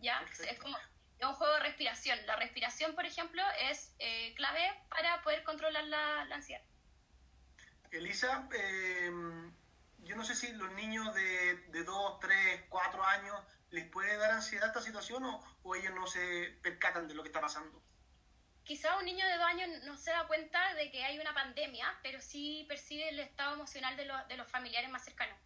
¿ya? 0.03 0.25
Es 0.47 0.59
como 0.59 0.77
es 0.77 1.27
un 1.27 1.35
juego 1.35 1.55
de 1.55 1.61
respiración. 1.61 2.19
La 2.27 2.37
respiración, 2.37 2.95
por 2.95 3.07
ejemplo, 3.07 3.43
es 3.71 3.95
eh, 4.01 4.35
clave 4.35 4.69
para 4.89 5.23
poder 5.23 5.45
controlar 5.45 5.85
la, 5.85 6.25
la 6.25 6.35
ansiedad. 6.35 6.63
Elisa, 7.93 8.49
eh, 8.53 9.11
yo 9.11 9.62
no 10.23 10.29
sé 10.29 10.37
si 10.37 10.53
los 10.53 10.71
niños 10.75 11.13
de, 11.15 11.57
de 11.73 11.83
2, 11.83 12.21
3, 12.21 12.67
4 12.69 13.05
años 13.07 13.41
les 13.71 13.91
puede 13.91 14.17
dar 14.17 14.31
ansiedad 14.31 14.69
esta 14.69 14.81
situación 14.81 15.25
o, 15.25 15.45
o 15.65 15.75
ellos 15.75 15.93
no 15.97 16.07
se 16.07 16.61
percatan 16.63 17.09
de 17.09 17.15
lo 17.15 17.25
que 17.25 17.31
está 17.31 17.41
pasando. 17.41 17.83
Quizá 18.63 18.97
un 18.99 19.05
niño 19.05 19.27
de 19.27 19.35
dos 19.35 19.45
años 19.45 19.69
no 19.83 19.97
se 19.97 20.13
da 20.13 20.29
cuenta 20.29 20.75
de 20.75 20.93
que 20.93 21.03
hay 21.03 21.19
una 21.19 21.35
pandemia, 21.35 21.99
pero 22.05 22.21
sí 22.21 22.65
percibe 22.69 23.09
el 23.09 23.19
estado 23.19 23.55
emocional 23.55 23.97
de, 23.97 24.09
de 24.29 24.37
los 24.37 24.47
familiares 24.47 24.89
más 24.91 25.05
cercanos. 25.05 25.37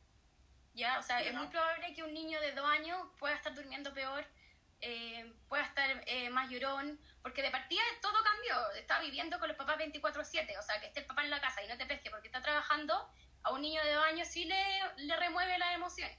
¿Ya? 0.75 0.99
O 0.99 1.03
sea, 1.03 1.23
es 1.23 1.33
muy 1.33 1.47
probable 1.47 1.95
que 1.95 2.03
un 2.03 2.13
niño 2.13 2.39
de 2.43 2.53
dos 2.53 2.69
años 2.69 3.01
pueda 3.19 3.35
estar 3.35 3.55
durmiendo 3.55 3.95
peor, 3.95 4.27
eh, 4.83 5.33
pueda 5.49 5.63
estar 5.63 6.05
eh, 6.07 6.29
más 6.29 6.51
llorón, 6.51 7.01
porque 7.23 7.41
de 7.41 7.51
partida 7.51 7.81
todo 8.03 8.23
cambió. 8.23 8.73
Está 8.73 9.01
viviendo 9.01 9.39
con 9.39 9.49
los 9.49 9.57
papás 9.57 9.79
24-7, 9.79 10.59
o 10.59 10.63
sea, 10.63 10.79
que 10.81 10.89
esté 10.89 11.01
el 11.01 11.07
papá 11.07 11.25
en 11.25 11.31
la 11.31 11.41
casa 11.41 11.63
y 11.63 11.69
no 11.69 11.79
te 11.79 11.87
pesque 11.87 12.11
porque 12.11 12.29
está 12.29 12.43
trabajando, 12.43 13.11
a 13.47 13.53
un 13.53 13.63
niño 13.63 13.83
de 13.85 13.95
dos 13.95 14.05
años 14.05 14.27
sí 14.27 14.45
le, 14.45 14.57
le 14.97 15.17
remueve 15.17 15.57
las 15.59 15.75
emociones. 15.75 16.19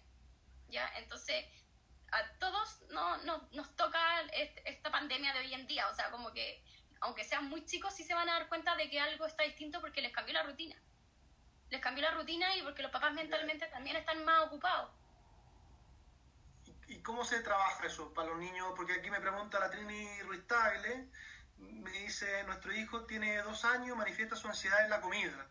¿Ya? 0.69 0.89
Entonces, 0.95 1.45
a 2.11 2.25
todos 2.39 2.81
no, 2.89 3.17
no, 3.23 3.49
nos 3.51 3.75
toca 3.75 4.21
esta 4.65 4.89
pandemia 4.89 5.33
de 5.33 5.39
hoy 5.39 5.53
en 5.53 5.67
día, 5.67 5.89
o 5.89 5.93
sea, 5.93 6.09
como 6.09 6.31
que 6.31 6.63
aunque 7.01 7.25
sean 7.25 7.49
muy 7.49 7.65
chicos, 7.65 7.93
sí 7.93 8.03
se 8.03 8.15
van 8.15 8.29
a 8.29 8.33
dar 8.33 8.47
cuenta 8.47 8.75
de 8.75 8.89
que 8.89 8.99
algo 8.99 9.25
está 9.25 9.43
distinto 9.43 9.81
porque 9.81 10.01
les 10.01 10.13
cambió 10.13 10.33
la 10.33 10.43
rutina. 10.43 10.75
Les 11.69 11.81
cambió 11.81 12.01
la 12.01 12.11
rutina 12.11 12.55
y 12.55 12.63
porque 12.63 12.81
los 12.81 12.91
papás 12.91 13.13
mentalmente 13.13 13.67
también 13.67 13.97
están 13.97 14.23
más 14.23 14.47
ocupados. 14.47 14.89
¿Y 16.87 17.01
cómo 17.01 17.25
se 17.25 17.41
trabaja 17.41 17.85
eso 17.85 18.13
para 18.13 18.29
los 18.29 18.39
niños? 18.39 18.73
Porque 18.75 18.93
aquí 18.93 19.11
me 19.11 19.19
pregunta 19.19 19.59
la 19.59 19.69
Trini 19.69 20.21
Ruiz 20.21 20.47
Tagle, 20.47 21.09
me 21.57 21.91
dice, 21.91 22.43
nuestro 22.45 22.73
hijo 22.73 23.05
tiene 23.05 23.37
dos 23.43 23.65
años, 23.65 23.97
manifiesta 23.97 24.37
su 24.37 24.47
ansiedad 24.47 24.83
en 24.85 24.89
la 24.89 25.01
comida 25.01 25.47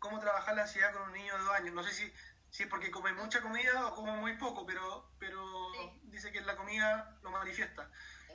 cómo 0.00 0.18
trabajar 0.18 0.56
la 0.56 0.62
ansiedad 0.62 0.92
con 0.92 1.02
un 1.02 1.12
niño 1.12 1.32
de 1.38 1.44
dos 1.44 1.54
años. 1.54 1.74
No 1.74 1.84
sé 1.84 1.92
si, 1.92 2.12
si 2.50 2.64
es 2.64 2.68
porque 2.68 2.90
come 2.90 3.12
mucha 3.12 3.40
comida 3.40 3.86
o 3.86 3.94
come 3.94 4.12
muy 4.12 4.36
poco, 4.36 4.66
pero, 4.66 5.12
pero 5.20 5.70
dice 6.04 6.32
que 6.32 6.40
la 6.40 6.56
comida 6.56 7.16
lo 7.22 7.30
manifiesta. 7.30 7.88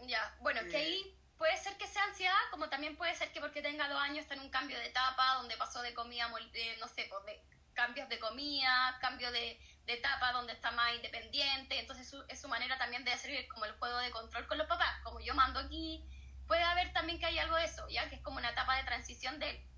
Ya, 0.07 0.33
bueno, 0.39 0.61
que 0.69 0.77
ahí 0.77 1.01
eh, 1.01 1.15
puede 1.37 1.57
ser 1.57 1.75
que 1.77 1.87
sea 1.87 2.03
ansiedad, 2.03 2.37
como 2.51 2.69
también 2.69 2.95
puede 2.95 3.15
ser 3.15 3.31
que 3.33 3.41
porque 3.41 3.61
tenga 3.61 3.89
dos 3.89 3.99
años 3.99 4.19
está 4.19 4.35
en 4.35 4.41
un 4.41 4.49
cambio 4.49 4.77
de 4.77 4.87
etapa, 4.87 5.35
donde 5.35 5.57
pasó 5.57 5.81
de 5.81 5.93
comida, 5.93 6.29
no 6.29 6.87
sé, 6.87 7.07
pues 7.09 7.25
de 7.25 7.43
cambios 7.73 8.07
de 8.07 8.19
comida, 8.19 8.97
cambio 9.01 9.31
de, 9.31 9.59
de, 9.85 9.93
etapa 9.93 10.31
donde 10.31 10.53
está 10.53 10.71
más 10.71 10.93
independiente, 10.95 11.77
entonces 11.79 12.13
es 12.29 12.39
su 12.39 12.47
manera 12.47 12.77
también 12.77 13.03
de 13.03 13.11
hacer 13.11 13.47
como 13.49 13.65
el 13.65 13.73
juego 13.73 13.97
de 13.97 14.11
control 14.11 14.47
con 14.47 14.57
los 14.57 14.67
papás, 14.67 14.95
como 15.03 15.19
yo 15.19 15.33
mando 15.33 15.59
aquí, 15.59 16.07
puede 16.47 16.63
haber 16.63 16.93
también 16.93 17.19
que 17.19 17.25
hay 17.25 17.39
algo 17.39 17.57
de 17.57 17.65
eso, 17.65 17.85
ya 17.89 18.07
que 18.09 18.15
es 18.15 18.21
como 18.21 18.37
una 18.37 18.51
etapa 18.51 18.77
de 18.77 18.83
transición 18.83 19.39
de 19.39 19.49
él. 19.49 19.74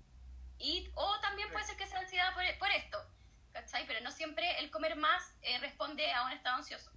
Y, 0.58 0.90
o 0.94 1.20
también 1.20 1.50
puede 1.50 1.64
ser 1.64 1.76
que 1.76 1.86
sea 1.86 2.00
ansiedad 2.00 2.34
por, 2.34 2.42
por 2.58 2.70
esto, 2.70 2.98
¿cachai? 3.52 3.86
Pero 3.86 4.00
no 4.00 4.10
siempre 4.10 4.58
el 4.58 4.70
comer 4.70 4.96
más 4.96 5.34
eh, 5.42 5.58
responde 5.58 6.12
a 6.12 6.24
un 6.24 6.32
estado 6.32 6.56
ansioso. 6.56 6.92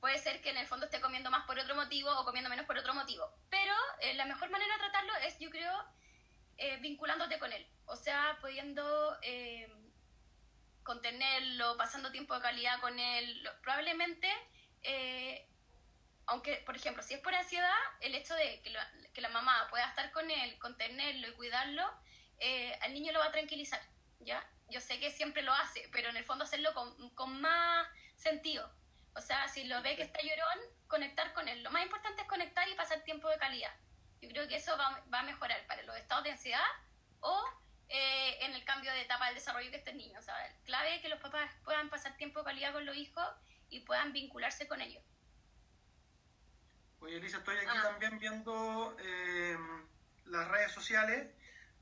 Puede 0.00 0.18
ser 0.18 0.40
que 0.40 0.50
en 0.50 0.56
el 0.56 0.66
fondo 0.66 0.86
esté 0.86 1.00
comiendo 1.00 1.30
más 1.30 1.46
por 1.46 1.58
otro 1.58 1.76
motivo 1.76 2.10
o 2.10 2.24
comiendo 2.24 2.50
menos 2.50 2.66
por 2.66 2.76
otro 2.76 2.92
motivo. 2.92 3.32
Pero 3.50 3.72
eh, 4.00 4.14
la 4.14 4.24
mejor 4.24 4.50
manera 4.50 4.72
de 4.74 4.80
tratarlo 4.80 5.14
es, 5.18 5.38
yo 5.38 5.48
creo, 5.48 5.72
eh, 6.56 6.76
vinculándote 6.78 7.38
con 7.38 7.52
él. 7.52 7.64
O 7.86 7.94
sea, 7.94 8.36
pudiendo 8.40 9.16
contenerlo, 10.82 11.76
pasando 11.76 12.10
tiempo 12.10 12.34
de 12.34 12.42
calidad 12.42 12.80
con 12.80 12.98
él. 12.98 13.48
Probablemente, 13.62 14.28
aunque, 16.26 16.56
por 16.66 16.74
ejemplo, 16.74 17.04
si 17.04 17.14
es 17.14 17.20
por 17.20 17.32
ansiedad, 17.32 17.70
el 18.00 18.16
hecho 18.16 18.34
de 18.34 18.60
que, 18.62 18.76
que 19.12 19.20
la 19.20 19.28
mamá 19.28 19.68
pueda 19.70 19.86
estar 19.86 20.10
con 20.10 20.28
él, 20.28 20.58
contenerlo 20.58 21.28
y 21.28 21.34
cuidarlo, 21.34 21.88
eh, 22.44 22.76
al 22.82 22.92
niño 22.92 23.12
lo 23.12 23.20
va 23.20 23.26
a 23.26 23.32
tranquilizar, 23.32 23.80
¿ya? 24.18 24.44
Yo 24.68 24.80
sé 24.80 24.98
que 24.98 25.12
siempre 25.12 25.42
lo 25.42 25.52
hace, 25.52 25.88
pero 25.92 26.08
en 26.08 26.16
el 26.16 26.24
fondo 26.24 26.42
hacerlo 26.42 26.74
con, 26.74 27.10
con 27.10 27.40
más 27.40 27.86
sentido. 28.16 28.68
O 29.14 29.20
sea, 29.20 29.46
si 29.46 29.64
lo 29.64 29.80
ve 29.80 29.94
que 29.94 30.02
está 30.02 30.20
llorón, 30.20 30.58
conectar 30.88 31.32
con 31.34 31.46
él. 31.48 31.62
Lo 31.62 31.70
más 31.70 31.84
importante 31.84 32.22
es 32.22 32.28
conectar 32.28 32.68
y 32.68 32.74
pasar 32.74 33.04
tiempo 33.04 33.28
de 33.28 33.38
calidad. 33.38 33.72
Yo 34.20 34.28
creo 34.28 34.48
que 34.48 34.56
eso 34.56 34.76
va, 34.76 35.04
va 35.12 35.20
a 35.20 35.22
mejorar 35.22 35.64
para 35.68 35.82
los 35.82 35.96
estados 35.96 36.24
de 36.24 36.32
ansiedad 36.32 36.64
o 37.20 37.44
eh, 37.88 38.38
en 38.40 38.54
el 38.54 38.64
cambio 38.64 38.90
de 38.92 39.02
etapa 39.02 39.26
del 39.26 39.36
desarrollo 39.36 39.70
que 39.70 39.76
esté 39.76 39.90
el 39.90 39.98
niño. 39.98 40.18
O 40.18 40.22
sea, 40.22 40.34
clave 40.64 40.96
es 40.96 41.02
que 41.02 41.10
los 41.10 41.20
papás 41.20 41.48
puedan 41.62 41.90
pasar 41.90 42.16
tiempo 42.16 42.40
de 42.40 42.46
calidad 42.46 42.72
con 42.72 42.86
los 42.86 42.96
hijos 42.96 43.26
y 43.68 43.80
puedan 43.80 44.12
vincularse 44.12 44.66
con 44.66 44.80
ellos. 44.80 45.04
Oye, 46.98 47.18
Elisa, 47.18 47.38
estoy 47.38 47.56
aquí 47.58 47.66
ah. 47.68 47.82
también 47.82 48.18
viendo 48.18 48.96
eh, 48.98 49.56
las 50.26 50.48
redes 50.48 50.72
sociales 50.72 51.28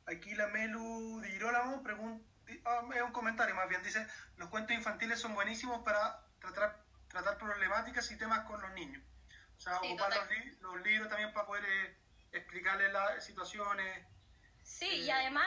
Aquí 0.06 0.34
la 0.34 0.48
Melu 0.48 1.20
de 1.20 1.30
Girolamo 1.30 1.82
pregunta, 1.82 2.24
ah, 2.64 2.82
es 2.94 3.02
un 3.02 3.12
comentario 3.12 3.54
más 3.54 3.68
bien, 3.68 3.82
dice, 3.82 4.06
los 4.36 4.48
cuentos 4.48 4.76
infantiles 4.76 5.20
son 5.20 5.34
buenísimos 5.34 5.82
para 5.82 6.24
tratar, 6.40 6.82
tratar 7.08 7.38
problemáticas 7.38 8.10
y 8.10 8.16
temas 8.18 8.40
con 8.46 8.60
los 8.60 8.72
niños. 8.72 9.02
O 9.56 9.60
sea, 9.60 9.76
ocupar 9.76 10.10
los, 10.60 10.82
libros 10.82 11.08
también 11.08 11.32
para 11.34 11.46
poder 11.46 11.64
eh, 11.64 11.96
explicarles 12.32 12.92
las 12.92 13.24
situaciones. 13.24 14.06
Sí, 14.62 14.86
y 14.86 15.08
eh, 15.10 15.12
además, 15.12 15.46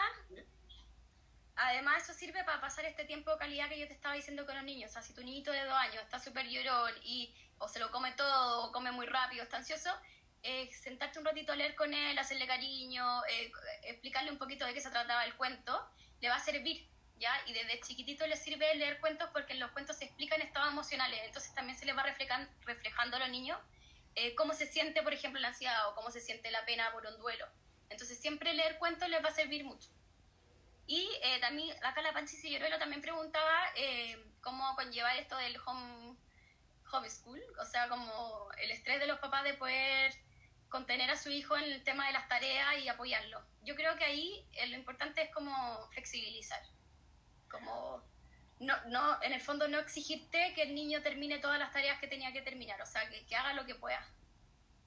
además 1.56 2.04
eso 2.04 2.13
sirve 2.13 2.44
para 2.44 2.62
pasar 2.62 2.86
este 2.86 3.06
tiempo 3.06 3.32
de 3.32 3.38
calidad 3.39 3.70
que 3.70 3.80
yo 3.80 3.88
te 3.88 3.94
estaba 3.94 4.13
diciendo 4.13 4.46
con 4.46 4.56
los 4.56 4.63
niños. 4.63 4.92
O 4.92 4.94
sea, 4.94 5.02
si 5.02 5.13
tu 5.13 5.22
niñito 5.22 5.52
de 5.52 5.63
dos 5.66 5.74
años 5.74 6.04
está 6.04 6.20
súper 6.20 6.48
llorón 6.48 6.92
y 7.02 7.36
o 7.58 7.68
se 7.68 7.80
lo 7.80 7.89
come 7.92 8.12
todo 8.12 8.66
o 8.66 8.72
come 8.72 8.92
muy 8.92 9.08
rápido, 9.08 9.44
está 9.44 9.58
ansioso, 9.58 9.89
eh, 10.45 10.69
sentarte 10.73 11.19
un 11.19 11.25
ratito 11.25 11.53
a 11.53 11.56
leer 11.56 11.73
con 11.73 11.93
él, 11.93 12.19
hacerle 12.19 12.45
cariño, 12.45 13.23
eh, 13.29 13.49
explicarle 13.84 14.29
un 14.29 14.38
poquito 14.38 14.65
de 14.65 14.73
qué 14.73 14.82
se 14.82 14.89
trataba 14.89 15.23
el 15.23 15.36
cuento, 15.36 15.89
le 16.19 16.27
va 16.27 16.36
a 16.36 16.39
servir, 16.39 16.86
¿ya? 17.17 17.32
Y 17.47 17.53
desde 17.53 17.79
chiquitito 17.79 18.27
le 18.27 18.36
sirve 18.36 18.75
leer 18.75 18.99
cuentos 18.99 19.29
porque 19.32 19.53
en 19.53 19.62
los 19.62 19.71
cuentos 19.71 19.95
se 19.95 20.03
explican 20.03 20.41
estados 20.41 20.69
emocionales, 20.69 21.21
entonces 21.23 21.53
también 21.53 21.79
se 21.79 21.86
le 21.86 21.93
va 21.93 22.03
reflejan, 22.03 22.49
reflejando 22.65 23.15
a 23.15 23.19
los 23.21 23.29
niños 23.29 23.58
eh, 24.15 24.36
cómo 24.36 24.53
se 24.53 24.67
siente, 24.67 25.01
por 25.01 25.13
ejemplo, 25.13 25.39
la 25.39 25.47
ansiedad 25.47 25.88
o 25.88 25.95
cómo 25.95 26.12
se 26.12 26.19
siente 26.19 26.51
la 26.51 26.65
pena 26.65 26.91
por 26.91 27.06
un 27.06 27.17
duelo. 27.19 27.47
Entonces 27.89 28.19
siempre 28.19 28.53
leer 28.53 28.77
cuentos 28.79 29.08
les 29.08 29.23
va 29.23 29.29
a 29.29 29.34
servir 29.34 29.63
mucho. 29.63 29.89
Y 30.88 31.10
también 31.39 31.73
acá 31.86 32.01
la 32.01 32.12
Panchi 32.12 32.36
Silleruelo 32.36 32.77
también 32.77 33.01
preguntaba 33.01 33.71
cómo 34.41 34.75
conllevar 34.75 35.15
esto 35.15 35.38
del 35.38 35.56
home 35.65 36.17
homeschool, 36.91 37.41
o 37.60 37.65
sea, 37.65 37.88
como 37.88 38.49
el 38.62 38.71
estrés 38.71 38.99
de 38.99 39.08
los 39.08 39.19
papás 39.19 39.43
de 39.43 39.53
poder 39.53 40.13
contener 40.73 41.12
a 41.12 41.15
su 41.15 41.29
hijo 41.29 41.55
en 41.55 41.65
el 41.65 41.83
tema 41.83 42.07
de 42.07 42.13
las 42.13 42.27
tareas 42.27 42.79
y 42.79 42.89
apoyarlo. 42.89 43.39
Yo 43.62 43.75
creo 43.75 43.95
que 43.95 44.05
ahí 44.05 44.43
eh, 44.53 44.65
lo 44.69 44.75
importante 44.75 45.21
es 45.21 45.29
como 45.29 45.53
flexibilizar, 45.91 46.63
como 47.47 48.03
no, 48.59 48.73
no, 48.88 49.21
en 49.21 49.33
el 49.33 49.39
fondo 49.39 49.67
no 49.67 49.77
exigirte 49.77 50.51
que 50.55 50.63
el 50.63 50.73
niño 50.73 51.03
termine 51.03 51.38
todas 51.38 51.59
las 51.59 51.71
tareas 51.71 51.99
que 51.99 52.07
tenía 52.07 52.33
que 52.33 52.41
terminar, 52.41 52.81
o 52.81 52.88
sea, 52.88 53.07
que, 53.07 53.36
haga 53.36 53.53
lo 53.53 53.67
que 53.67 53.75
pueda. 53.75 54.03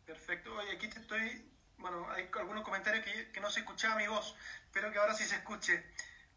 Perfecto, 0.04 0.56
oye, 0.56 0.72
aquí 0.72 0.88
te 0.88 0.98
estoy, 0.98 1.48
bueno, 1.78 2.10
hay 2.10 2.28
algunos 2.36 2.64
comentarios 2.64 3.04
que, 3.04 3.30
que 3.30 3.40
no 3.40 3.48
se 3.48 3.60
escuchaba 3.60 3.94
mi 3.94 4.08
voz, 4.08 4.34
espero 4.64 4.90
que 4.90 4.98
ahora 4.98 5.14
sí 5.14 5.22
se 5.22 5.36
escuche. 5.36 5.84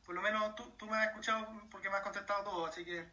Por 0.06 0.14
lo 0.14 0.22
menos 0.22 0.56
tú, 0.56 0.70
tú 0.78 0.86
me 0.86 0.96
has 0.96 1.08
escuchado 1.08 1.68
porque 1.72 1.90
me 1.90 1.96
has 1.96 2.04
contestado 2.04 2.44
todo, 2.44 2.68
así 2.68 2.86
que 2.86 3.04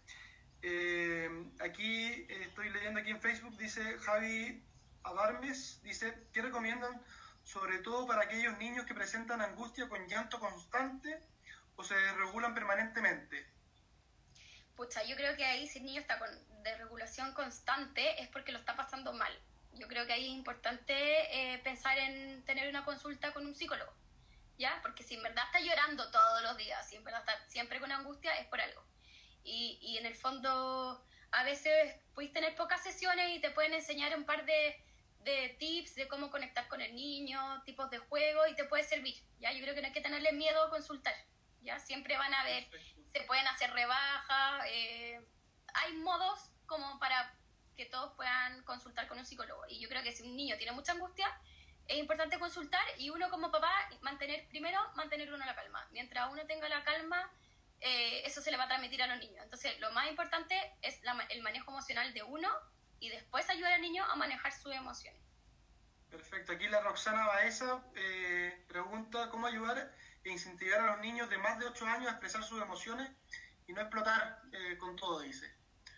eh, 0.61 1.31
aquí 1.61 2.27
eh, 2.29 2.43
estoy 2.43 2.69
leyendo 2.69 3.01
aquí 3.01 3.11
en 3.11 3.23
Facebook, 3.23 3.57
dice 3.57 3.99
Javi 4.01 4.63
Adarmes 5.07 5.81
dice, 5.83 6.27
¿qué 6.33 6.43
recomiendan 6.43 7.01
sobre 7.45 7.79
todo 7.79 8.07
para 8.07 8.23
aquellos 8.23 8.59
niños 8.59 8.87
que 8.87 8.95
presentan 8.95 9.41
angustia 9.41 9.89
con 9.89 10.07
llanto 10.09 10.41
constante 10.41 11.23
o 11.77 11.85
se 11.85 11.95
regulan 12.15 12.55
permanentemente? 12.55 13.47
Pucha, 14.75 15.05
yo 15.05 15.15
creo 15.17 15.37
que 15.37 15.45
ahí 15.45 15.69
si 15.69 15.79
el 15.79 15.85
niño 15.85 16.01
está 16.01 16.19
con 16.19 16.29
desregulación 16.63 17.33
constante 17.35 18.21
es 18.21 18.29
porque 18.29 18.51
lo 18.51 18.59
está 18.59 18.75
pasando 18.75 19.13
mal. 19.13 19.33
Yo 19.75 19.87
creo 19.87 20.07
que 20.07 20.13
ahí 20.13 20.25
es 20.25 20.33
importante 20.33 20.95
eh, 21.55 21.59
pensar 21.59 21.97
en 21.99 22.45
tener 22.45 22.69
una 22.69 22.85
consulta 22.85 23.33
con 23.33 23.47
un 23.47 23.55
psicólogo, 23.55 23.93
¿ya? 24.59 24.81
Porque 24.83 25.05
si 25.05 25.15
en 25.15 25.23
verdad 25.23 25.45
está 25.47 25.61
llorando 25.61 26.11
todos 26.11 26.43
los 26.43 26.57
días, 26.57 26.89
si 26.89 26.97
en 26.97 27.05
verdad 27.05 27.21
está 27.21 27.47
siempre 27.47 27.79
con 27.79 27.93
angustia, 27.93 28.37
es 28.39 28.47
por 28.47 28.61
algo. 28.61 28.83
Y, 29.45 29.79
y 29.81 29.99
en 29.99 30.07
el 30.07 30.17
fondo 30.17 31.07
a 31.31 31.45
veces 31.45 31.95
puedes 32.15 32.33
tener 32.33 32.57
pocas 32.57 32.83
sesiones 32.83 33.37
y 33.37 33.41
te 33.41 33.51
pueden 33.51 33.75
enseñar 33.75 34.17
un 34.17 34.25
par 34.25 34.45
de, 34.45 34.86
de 35.27 35.57
tips 35.59 35.97
de 35.97 36.07
cómo 36.07 36.31
conectar 36.31 36.69
con 36.69 36.81
el 36.81 36.95
niño, 36.95 37.41
tipos 37.65 37.91
de 37.91 37.99
juego 37.99 38.47
y 38.47 38.55
te 38.55 38.65
puede 38.65 38.85
servir. 38.85 39.17
¿ya? 39.41 39.53
Yo 39.53 39.61
creo 39.61 39.75
que 39.75 39.81
no 39.81 39.89
hay 39.89 39.93
que 39.93 40.01
tenerle 40.01 40.33
miedo 40.33 40.63
a 40.63 40.71
consultar. 40.71 41.15
¿ya? 41.63 41.81
Siempre 41.81 42.17
van 42.17 42.33
a 42.33 42.45
ver, 42.45 42.69
se 43.13 43.21
pueden 43.23 43.47
hacer 43.49 43.73
rebajas, 43.73 44.65
eh, 44.69 45.21
hay 45.75 45.93
modos 45.95 46.53
como 46.67 46.99
para 47.01 47.35
que 47.77 47.87
todos 47.87 48.15
puedan 48.15 48.63
consultar 48.63 49.09
con 49.09 49.19
un 49.19 49.27
psicólogo. 49.27 49.63
Y 49.69 49.81
yo 49.81 49.89
creo 49.89 50.03
que 50.05 50.13
si 50.13 50.23
un 50.23 50.37
niño 50.37 50.57
tiene 50.59 50.73
mucha 50.73 50.93
angustia, 50.93 51.29
es 51.89 51.99
importante 51.99 52.39
consultar 52.39 52.85
y 52.97 53.11
uno 53.11 53.29
como 53.29 53.51
papá 53.51 53.73
mantener, 54.03 54.47
primero, 54.49 54.81
mantener 54.95 55.33
uno 55.33 55.45
la 55.45 55.57
calma. 55.57 55.87
Mientras 55.91 56.31
uno 56.31 56.47
tenga 56.47 56.69
la 56.69 56.85
calma, 56.85 57.31
eh, 57.81 58.23
eso 58.25 58.41
se 58.41 58.53
le 58.53 58.57
va 58.57 58.65
a 58.65 58.69
transmitir 58.69 59.03
a 59.03 59.09
los 59.09 59.19
niños. 59.19 59.43
Entonces, 59.43 59.79
lo 59.81 59.91
más 59.91 60.09
importante 60.09 60.57
es 60.83 61.01
el 61.31 61.43
manejo 61.43 61.73
emocional 61.73 62.15
de 62.15 62.23
uno 62.23 62.49
y 63.01 63.09
después 63.09 63.49
ayudar 63.51 63.75
al 63.75 63.81
niño 63.81 64.05
a 64.05 64.17
manejar 64.17 64.53
sus 64.53 64.73
emociones. 64.73 65.21
Perfecto. 66.11 66.53
Aquí 66.53 66.69
la 66.69 66.81
Roxana 66.81 67.27
Baeza 67.27 67.85
eh, 67.95 68.65
pregunta 68.69 69.29
cómo 69.31 69.47
ayudar 69.47 69.93
e 70.25 70.31
incentivar 70.31 70.81
a 70.81 70.87
los 70.87 71.01
niños 71.01 71.29
de 71.29 71.39
más 71.39 71.59
de 71.59 71.67
8 71.67 71.87
años 71.87 72.09
a 72.09 72.13
expresar 72.13 72.43
sus 72.43 72.61
emociones 72.63 73.11
y 73.67 73.73
no 73.73 73.81
explotar 73.81 74.41
eh, 74.53 74.79
con 74.79 74.97
todo, 74.97 75.21
dice. 75.21 75.53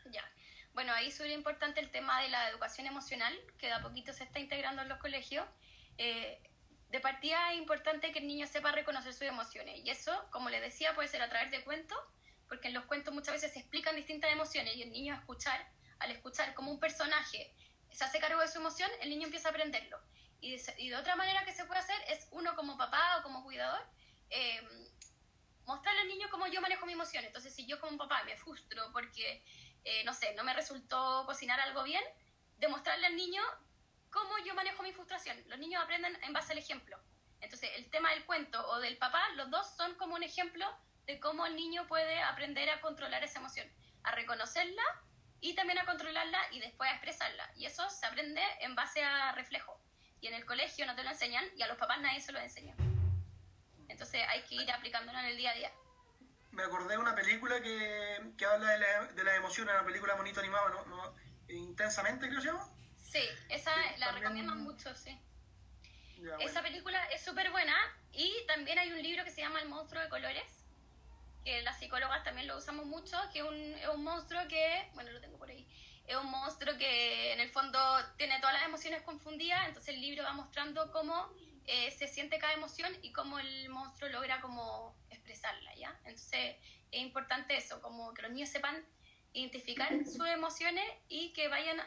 Ya. 0.07 0.25
Bueno, 0.73 0.93
ahí 0.93 1.09
es 1.09 1.17
súper 1.17 1.31
importante 1.31 1.81
el 1.81 1.91
tema 1.91 2.23
de 2.23 2.29
la 2.29 2.49
educación 2.49 2.87
emocional, 2.87 3.37
que 3.59 3.67
de 3.67 3.73
a 3.75 3.83
poquito 3.83 4.13
se 4.13 4.25
está 4.25 4.39
integrando 4.39 4.83
en 4.83 4.89
los 4.89 4.99
colegios. 4.99 5.47
Eh, 5.99 6.43
de 6.89 7.01
partida 7.01 7.53
es 7.53 7.59
importante 7.59 8.13
que 8.13 8.21
el 8.21 8.27
niño 8.27 8.47
sepa 8.47 8.73
reconocer 8.73 9.13
sus 9.13 9.23
emociones. 9.23 9.81
Y 9.85 9.91
eso, 9.91 10.13
como 10.31 10.49
les 10.49 10.63
decía, 10.63 10.95
puede 10.95 11.09
ser 11.09 11.21
a 11.21 11.29
través 11.29 11.51
de 11.51 11.63
cuentos, 11.65 11.99
porque 12.49 12.69
en 12.69 12.75
los 12.75 12.85
cuentos 12.87 13.13
muchas 13.13 13.35
veces 13.35 13.53
se 13.53 13.59
explican 13.59 13.95
distintas 13.95 14.33
emociones 14.33 14.77
y 14.77 14.83
el 14.83 14.91
niño 14.91 15.15
escuchar, 15.15 15.69
al 15.99 16.11
escuchar 16.11 16.55
como 16.55 16.71
un 16.71 16.81
personaje 16.81 17.55
se 17.91 18.05
hace 18.05 18.21
cargo 18.21 18.41
de 18.41 18.49
su 18.49 18.59
emoción, 18.59 18.91
el 19.01 19.11
niño 19.11 19.25
empieza 19.25 19.49
a 19.49 19.51
aprenderlo. 19.51 19.99
Y 20.41 20.57
de, 20.57 20.97
otra 20.97 21.17
manera 21.17 21.45
que 21.45 21.53
se 21.53 21.65
puede 21.65 21.81
hacer 21.81 21.97
es 22.09 22.29
uno 22.31 22.55
como 22.55 22.77
papá 22.77 23.19
o 23.19 23.23
como 23.23 23.43
cuidador, 23.43 23.81
eh, 24.31 24.61
mostrarle 25.65 26.03
al 26.03 26.09
niño 26.09 26.29
cómo 26.31 26.47
yo 26.47 26.61
manejo 26.61 26.87
mi 26.87 26.93
emoción. 26.93 27.25
Entonces, 27.25 27.55
si 27.55 27.67
yo 27.67 27.81
como 27.81 27.99
papá 27.99 28.23
me 28.25 28.37
frustro 28.37 28.93
porque, 28.93 29.45
eh, 29.85 30.05
no 30.05 30.15
sé, 30.15 30.35
no 30.35 30.45
me 30.45 30.55
resultó 30.55 31.25
cocinar 31.27 31.59
algo 31.61 31.83
bien, 31.83 32.03
demostrarle 32.59 33.07
al 33.07 33.17
niño 33.17 33.43
cómo 34.11 34.39
yo 34.45 34.55
manejo 34.55 34.83
mi 34.83 34.93
frustración. 34.93 35.43
Los 35.47 35.59
niños 35.59 35.83
aprenden 35.83 36.17
en 36.23 36.33
base 36.33 36.53
al 36.53 36.59
ejemplo. 36.59 36.99
Entonces, 37.41 37.71
el 37.77 37.91
tema 37.91 38.11
del 38.11 38.25
cuento 38.25 38.65
o 38.69 38.79
del 38.79 38.97
papá, 38.97 39.29
los 39.31 39.51
dos 39.51 39.67
son 39.77 39.95
como 39.97 40.15
un 40.15 40.23
ejemplo 40.23 40.67
de 41.07 41.19
cómo 41.21 41.47
el 41.47 41.57
niño 41.57 41.87
puede 41.87 42.21
aprender 42.23 42.69
a 42.71 42.81
controlar 42.81 43.25
esa 43.25 43.39
emoción, 43.39 43.69
a 44.03 44.13
reconocerla 44.13 44.83
y 45.41 45.55
también 45.55 45.79
a 45.79 45.85
controlarla 45.85 46.41
y 46.53 46.61
después 46.61 46.91
a 46.91 46.95
expresarla. 46.95 47.51
Y 47.57 47.67
eso 47.67 47.89
se 47.91 48.07
aprende 48.07 48.43
en 48.61 48.75
base 48.75 49.03
a 49.03 49.33
reflejo. 49.33 49.81
Y 50.21 50.27
en 50.27 50.35
el 50.35 50.45
colegio 50.45 50.87
no 50.87 50.95
te 50.95 51.05
lo 51.05 51.11
enseñan 51.11 51.45
y 51.57 51.63
a 51.63 51.69
los 51.69 51.79
papás 51.79 52.01
nadie 52.01 52.21
se 52.21 52.33
lo 52.33 52.41
enseña. 52.41 52.75
Entonces 53.89 54.23
hay 54.29 54.43
que 54.43 54.57
ir 54.57 54.71
aplicándolo 54.71 55.19
en 55.19 55.27
el 55.27 55.37
día 55.37 55.51
a 55.51 55.55
día. 55.55 55.73
Me 56.51 56.63
acordé 56.63 56.95
de 56.95 56.99
una 56.99 57.15
película 57.15 57.61
que, 57.63 58.33
que 58.37 58.45
habla 58.45 58.71
de 58.71 58.79
la, 58.79 59.05
de 59.07 59.25
la 59.25 59.37
emoción, 59.37 59.69
una 59.69 59.85
película 59.85 60.15
bonito 60.15 60.41
animada, 60.41 60.71
¿no? 60.87 61.15
Intensamente, 61.49 62.27
creo 62.27 62.41
que 62.41 62.47
se 62.47 62.53
llama. 62.53 62.69
Sí, 62.97 63.23
esa 63.49 63.73
la 63.99 64.13
recomiendo 64.13 64.55
mucho, 64.55 64.95
sí. 64.95 65.19
Esa 66.41 66.63
película 66.63 67.03
es 67.07 67.25
súper 67.25 67.51
buena 67.51 67.77
y 68.13 68.35
también 68.47 68.79
hay 68.79 68.91
un 68.91 69.01
libro 69.01 69.25
que 69.25 69.31
se 69.31 69.41
llama 69.41 69.61
El 69.61 69.69
monstruo 69.69 70.03
de 70.03 70.09
colores, 70.09 70.58
que 71.45 71.63
las 71.63 71.79
psicólogas 71.79 72.25
también 72.25 72.47
lo 72.47 72.57
usamos 72.57 72.87
mucho, 72.87 73.17
que 73.33 73.41
es 73.41 73.45
un, 73.45 73.55
es 73.55 73.89
un 73.89 74.05
monstruo 74.05 74.41
que, 74.49 74.91
bueno, 74.95 75.11
lo 75.11 75.21
tengo 75.21 75.39
por 75.39 75.51
ahí, 75.51 75.67
es 76.07 76.17
un 76.17 76.31
monstruo 76.31 76.77
que 76.79 77.33
en 77.33 77.41
el 77.41 77.51
fondo 77.51 77.79
tiene 78.17 78.41
todas 78.41 78.55
las 78.55 78.65
emociones 78.65 79.03
confundidas, 79.03 79.69
entonces 79.69 79.95
el 79.95 80.01
libro 80.01 80.25
va 80.25 80.33
mostrando 80.33 80.91
cómo 80.91 81.31
eh, 81.67 81.91
se 81.91 82.09
siente 82.09 82.39
cada 82.39 82.55
emoción 82.55 82.91
y 83.03 83.13
cómo 83.13 83.39
el 83.39 83.69
monstruo 83.69 84.09
logra 84.09 84.41
como 84.41 84.97
expresarla, 85.11 85.75
¿ya? 85.77 85.95
Entonces 86.05 86.57
es 86.91 87.01
importante 87.03 87.57
eso, 87.57 87.83
como 87.83 88.15
que 88.15 88.23
los 88.23 88.31
niños 88.31 88.49
sepan 88.49 88.87
identificar 89.35 89.91
sus 90.07 90.27
emociones 90.27 90.85
y 91.09 91.35
que 91.35 91.49
vayan 91.49 91.79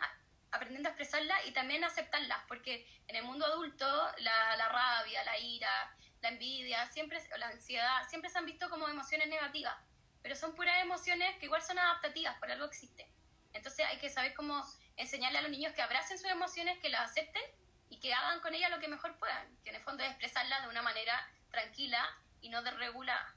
aprendiendo 0.52 0.90
a 0.90 0.92
expresarlas 0.92 1.48
y 1.48 1.52
también 1.52 1.84
aceptarlas, 1.84 2.44
porque 2.48 2.88
en 3.08 3.16
el 3.16 3.24
mundo 3.24 3.46
adulto 3.46 3.86
la, 4.20 4.56
la 4.56 4.70
rabia, 4.70 5.24
la 5.24 5.40
ira, 5.40 5.98
la 6.22 6.30
envidia, 6.30 6.86
siempre, 6.88 7.20
o 7.34 7.38
la 7.38 7.48
ansiedad, 7.48 8.08
siempre 8.10 8.30
se 8.30 8.38
han 8.38 8.46
visto 8.46 8.70
como 8.70 8.88
emociones 8.88 9.28
negativas, 9.28 9.76
pero 10.22 10.36
son 10.36 10.56
puras 10.56 10.82
emociones 10.82 11.38
que 11.38 11.46
igual 11.46 11.62
son 11.62 11.80
adaptativas, 11.80 12.38
por 12.38 12.52
algo 12.52 12.66
existen. 12.66 13.08
Entonces 13.54 13.86
hay 13.88 13.98
que 13.98 14.10
saber 14.10 14.34
cómo 14.34 14.64
enseñarle 14.98 15.40
a 15.40 15.42
los 15.42 15.52
niños 15.52 15.74
que 15.74 15.82
abracen 15.82 16.18
sus 16.18 16.30
emociones, 16.30 16.80
que 16.80 16.90
las 16.90 17.10
acepten 17.10 17.42
y 17.90 18.00
que 18.00 18.14
hagan 18.14 18.40
con 18.40 18.54
ellas 18.54 18.70
lo 18.70 18.80
que 18.80 18.88
mejor 18.88 19.18
puedan, 19.18 19.58
que 19.64 19.72
en 19.72 19.76
el 19.78 19.82
fondo 19.82 20.04
es 20.04 20.10
expresarlas 20.10 20.62
de 20.64 20.70
una 20.70 20.82
manera 20.82 21.28
tranquila 21.50 22.06
y 22.40 22.50
no 22.50 22.62
desregulada. 22.62 23.36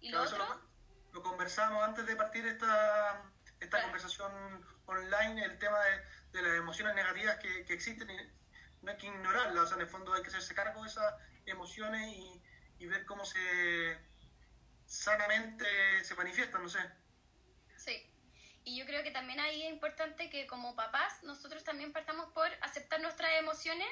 Y 0.00 0.10
lo 0.10 0.22
otro... 0.22 0.60
Lo, 1.12 1.22
conversamos 1.22 1.82
antes 1.84 2.04
de 2.06 2.16
partir 2.16 2.44
esta, 2.44 3.22
esta 3.60 3.82
conversación 3.82 4.66
online, 4.86 5.44
el 5.44 5.58
tema 5.60 5.78
de, 5.80 6.02
de 6.32 6.42
las 6.42 6.58
emociones 6.58 6.94
negativas 6.96 7.38
que, 7.38 7.64
que 7.64 7.72
existen 7.72 8.10
y 8.10 8.16
no 8.82 8.90
hay 8.90 8.96
que 8.96 9.06
ignorarlas, 9.06 9.64
o 9.64 9.66
sea, 9.66 9.76
en 9.76 9.82
el 9.82 9.86
fondo 9.86 10.12
hay 10.12 10.22
que 10.22 10.28
hacerse 10.28 10.54
cargo 10.54 10.82
de 10.82 10.88
esas 10.88 11.14
emociones 11.46 12.08
y, 12.16 12.42
y 12.78 12.86
ver 12.86 13.04
cómo 13.04 13.24
se 13.24 13.98
sanamente 14.86 15.66
se 16.04 16.14
manifiestan, 16.14 16.62
no 16.62 16.68
sé. 16.68 16.80
Sí. 17.76 18.10
Y 18.64 18.78
yo 18.78 18.86
creo 18.86 19.02
que 19.02 19.10
también 19.10 19.40
ahí 19.40 19.62
es 19.62 19.70
importante 19.70 20.30
que 20.30 20.46
como 20.46 20.74
papás 20.74 21.22
nosotros 21.22 21.64
también 21.64 21.92
partamos 21.92 22.32
por 22.32 22.48
aceptar 22.62 23.00
nuestras 23.00 23.32
emociones 23.38 23.88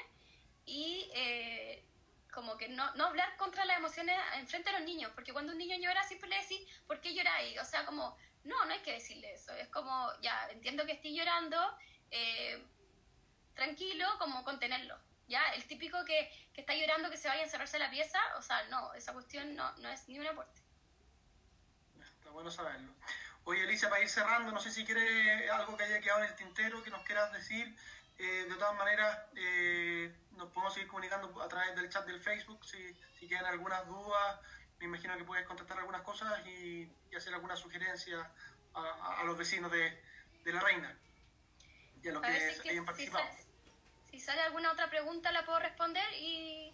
y 0.65 1.09
eh, 1.13 1.85
como 2.31 2.57
que 2.57 2.69
no, 2.69 2.93
no 2.95 3.05
hablar 3.05 3.37
contra 3.37 3.65
las 3.65 3.77
emociones 3.77 4.17
en 4.35 4.47
frente 4.47 4.69
a 4.69 4.79
los 4.79 4.81
niños, 4.81 5.11
porque 5.13 5.33
cuando 5.33 5.51
un 5.51 5.59
niño 5.59 5.77
llora 5.77 6.03
siempre 6.03 6.29
le 6.29 6.41
decís, 6.41 6.59
¿por 6.87 6.99
qué 7.01 7.13
lloráis? 7.13 7.59
O 7.59 7.65
sea, 7.65 7.85
como, 7.85 8.17
no, 8.43 8.65
no 8.65 8.73
hay 8.73 8.79
que 8.79 8.93
decirle 8.93 9.33
eso, 9.33 9.53
es 9.55 9.67
como, 9.67 10.09
ya, 10.21 10.49
entiendo 10.49 10.85
que 10.85 10.93
estoy 10.93 11.15
llorando, 11.15 11.57
eh, 12.09 12.65
tranquilo, 13.53 14.07
como 14.17 14.43
contenerlo. 14.43 14.97
Ya, 15.27 15.41
el 15.53 15.65
típico 15.65 16.03
que, 16.05 16.29
que, 16.53 16.61
está 16.61 16.75
llorando 16.75 17.09
que 17.09 17.17
se 17.17 17.27
vaya 17.27 17.41
a 17.41 17.45
encerrarse 17.45 17.77
en 17.77 17.83
la 17.83 17.89
pieza, 17.89 18.19
o 18.37 18.41
sea, 18.41 18.63
no, 18.69 18.93
esa 18.93 19.13
cuestión 19.13 19.55
no, 19.55 19.71
no 19.77 19.89
es 19.89 20.07
ni 20.07 20.19
un 20.19 20.27
aporte. 20.27 20.61
Está 22.01 22.29
bueno 22.29 22.51
saberlo. 22.51 22.93
Oye, 23.45 23.63
Alicia, 23.63 23.89
para 23.89 24.01
ir 24.01 24.09
cerrando, 24.09 24.51
no 24.51 24.59
sé 24.59 24.71
si 24.71 24.85
quiere 24.85 25.49
algo 25.49 25.75
que 25.75 25.83
haya 25.83 25.99
quedado 25.99 26.23
en 26.23 26.29
el 26.29 26.35
tintero, 26.35 26.83
que 26.83 26.89
nos 26.89 27.03
quieras 27.03 27.31
decir. 27.33 27.75
Eh, 28.17 28.45
de 28.47 28.55
todas 28.55 28.75
maneras, 28.75 29.17
eh, 29.35 30.13
nos 30.31 30.49
podemos 30.49 30.73
seguir 30.73 30.87
comunicando 30.87 31.41
a 31.41 31.47
través 31.47 31.75
del 31.75 31.89
chat 31.89 32.05
del 32.05 32.19
Facebook. 32.21 32.65
Si, 32.65 32.95
si 33.19 33.27
quedan 33.27 33.45
algunas 33.45 33.85
dudas, 33.87 34.39
me 34.79 34.85
imagino 34.85 35.17
que 35.17 35.23
puedes 35.23 35.45
contestar 35.45 35.79
algunas 35.79 36.01
cosas 36.03 36.45
y, 36.45 36.89
y 37.11 37.15
hacer 37.15 37.33
alguna 37.33 37.55
sugerencia 37.55 38.31
a, 38.73 39.19
a, 39.21 39.23
los 39.23 39.37
vecinos 39.37 39.71
de, 39.71 40.01
de, 40.43 40.53
la 40.53 40.59
reina 40.61 40.97
y 42.01 42.09
a 42.09 42.11
los 42.13 42.21
que, 42.21 42.53
si 42.61 42.69
hayan 42.69 42.85
participado. 42.85 43.25
Si 43.35 43.42
si 44.13 44.19
sale 44.19 44.41
alguna 44.41 44.71
otra 44.71 44.89
pregunta, 44.91 45.31
la 45.31 45.43
puedo 45.43 45.57
responder 45.57 46.05
y 46.19 46.71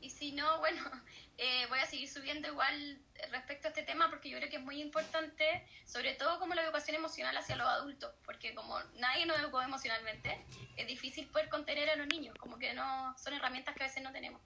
y 0.00 0.10
si 0.10 0.32
no, 0.32 0.58
bueno, 0.58 0.80
eh, 1.38 1.66
voy 1.68 1.78
a 1.78 1.86
seguir 1.86 2.08
subiendo 2.08 2.48
igual 2.48 3.00
respecto 3.30 3.68
a 3.68 3.70
este 3.70 3.82
tema 3.82 4.08
porque 4.08 4.30
yo 4.30 4.38
creo 4.38 4.50
que 4.50 4.56
es 4.56 4.62
muy 4.62 4.80
importante, 4.80 5.66
sobre 5.84 6.14
todo 6.14 6.38
como 6.38 6.54
la 6.54 6.62
educación 6.62 6.96
emocional 6.96 7.36
hacia 7.36 7.56
los 7.56 7.66
adultos, 7.66 8.14
porque 8.24 8.54
como 8.54 8.80
nadie 8.94 9.26
nos 9.26 9.38
educó 9.38 9.60
emocionalmente, 9.60 10.44
es 10.76 10.86
difícil 10.86 11.28
poder 11.28 11.48
contener 11.48 11.90
a 11.90 11.96
los 11.96 12.06
niños, 12.06 12.36
como 12.38 12.58
que 12.58 12.74
no 12.74 13.16
son 13.18 13.34
herramientas 13.34 13.74
que 13.74 13.84
a 13.84 13.86
veces 13.86 14.02
no 14.02 14.12
tenemos. 14.12 14.40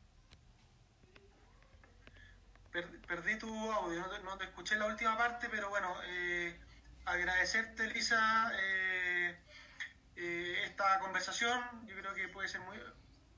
Perdí 3.06 3.38
tu 3.38 3.70
audio, 3.70 4.06
no 4.24 4.38
te, 4.38 4.44
escuché 4.44 4.76
la 4.76 4.86
última 4.86 5.18
parte, 5.18 5.50
pero 5.50 5.68
bueno, 5.68 5.94
eh, 6.06 6.58
agradecerte, 7.04 7.86
Lisa, 7.88 8.50
eh, 8.54 9.38
eh, 10.16 10.62
esta 10.64 10.98
conversación. 11.00 11.86
Yo 11.86 11.96
creo 11.96 12.14
que 12.14 12.28
puede 12.28 12.48
ser 12.48 12.60
muy, 12.60 12.76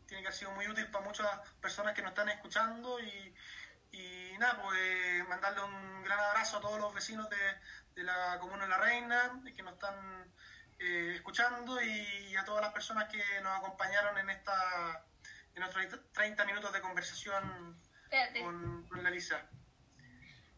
tiene 0.06 0.22
que 0.22 0.28
haber 0.28 0.38
sido 0.38 0.52
muy 0.52 0.68
útil 0.68 0.86
para 0.90 1.04
muchas 1.04 1.28
personas 1.60 1.94
que 1.94 2.02
nos 2.02 2.10
están 2.10 2.28
escuchando 2.28 3.00
y, 3.00 3.34
y 3.92 4.38
nada, 4.38 4.62
pues 4.62 5.28
mandarle 5.28 5.62
un 5.62 6.02
gran 6.02 6.18
abrazo 6.18 6.58
a 6.58 6.60
todos 6.60 6.78
los 6.78 6.94
vecinos 6.94 7.28
de, 7.30 7.36
de 7.94 8.02
la 8.02 8.38
Comuna 8.40 8.64
de 8.64 8.70
la 8.70 8.78
Reina 8.78 9.40
que 9.56 9.62
nos 9.62 9.74
están 9.74 10.32
eh, 10.78 11.12
escuchando 11.14 11.80
y 11.82 12.36
a 12.36 12.44
todas 12.44 12.62
las 12.62 12.72
personas 12.72 13.08
que 13.08 13.22
nos 13.42 13.58
acompañaron 13.58 14.18
en 14.18 14.30
esta 14.30 15.04
en 15.54 15.60
nuestros 15.60 16.12
30 16.12 16.44
minutos 16.46 16.72
de 16.72 16.80
conversación 16.80 17.80
con, 18.40 18.86
con, 18.88 19.02
la 19.04 19.10
Lisa. 19.10 19.48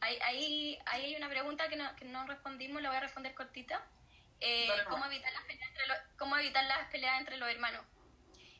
Ahí, 0.00 0.18
ahí, 0.22 0.79
ahí, 0.87 1.05
hay 1.05 1.16
una 1.16 1.29
pregunta 1.29 1.68
que 1.68 1.76
no, 1.76 1.94
que 1.96 2.07
no 2.07 2.26
respondimos, 2.26 2.81
la 2.81 2.88
voy 2.88 2.96
a 2.98 3.00
responder 3.00 3.35
cortita. 3.35 3.85
Eh, 4.40 4.68
¿cómo, 4.88 5.07
evitar 5.07 5.33
las 5.33 5.44
peleas 5.44 5.68
entre 5.68 5.87
los, 5.87 5.96
¿Cómo 6.18 6.37
evitar 6.37 6.64
las 6.64 6.90
peleas 6.90 7.18
entre 7.20 7.37
los 7.38 7.49
hermanos? 7.49 7.85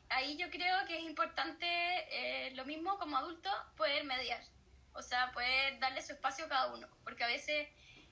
ahí 0.09 0.37
yo 0.37 0.49
creo 0.49 0.85
que 0.85 0.97
es 0.97 1.03
importante 1.03 1.65
eh, 1.67 2.51
lo 2.51 2.65
mismo 2.65 2.97
como 2.97 3.17
adulto 3.17 3.49
poder 3.75 4.03
mediar, 4.05 4.41
o 4.93 5.01
sea, 5.01 5.31
poder 5.31 5.79
darle 5.79 6.01
su 6.01 6.13
espacio 6.13 6.45
a 6.45 6.49
cada 6.49 6.73
uno, 6.73 6.87
porque 7.03 7.23
a 7.23 7.27
veces 7.27 7.67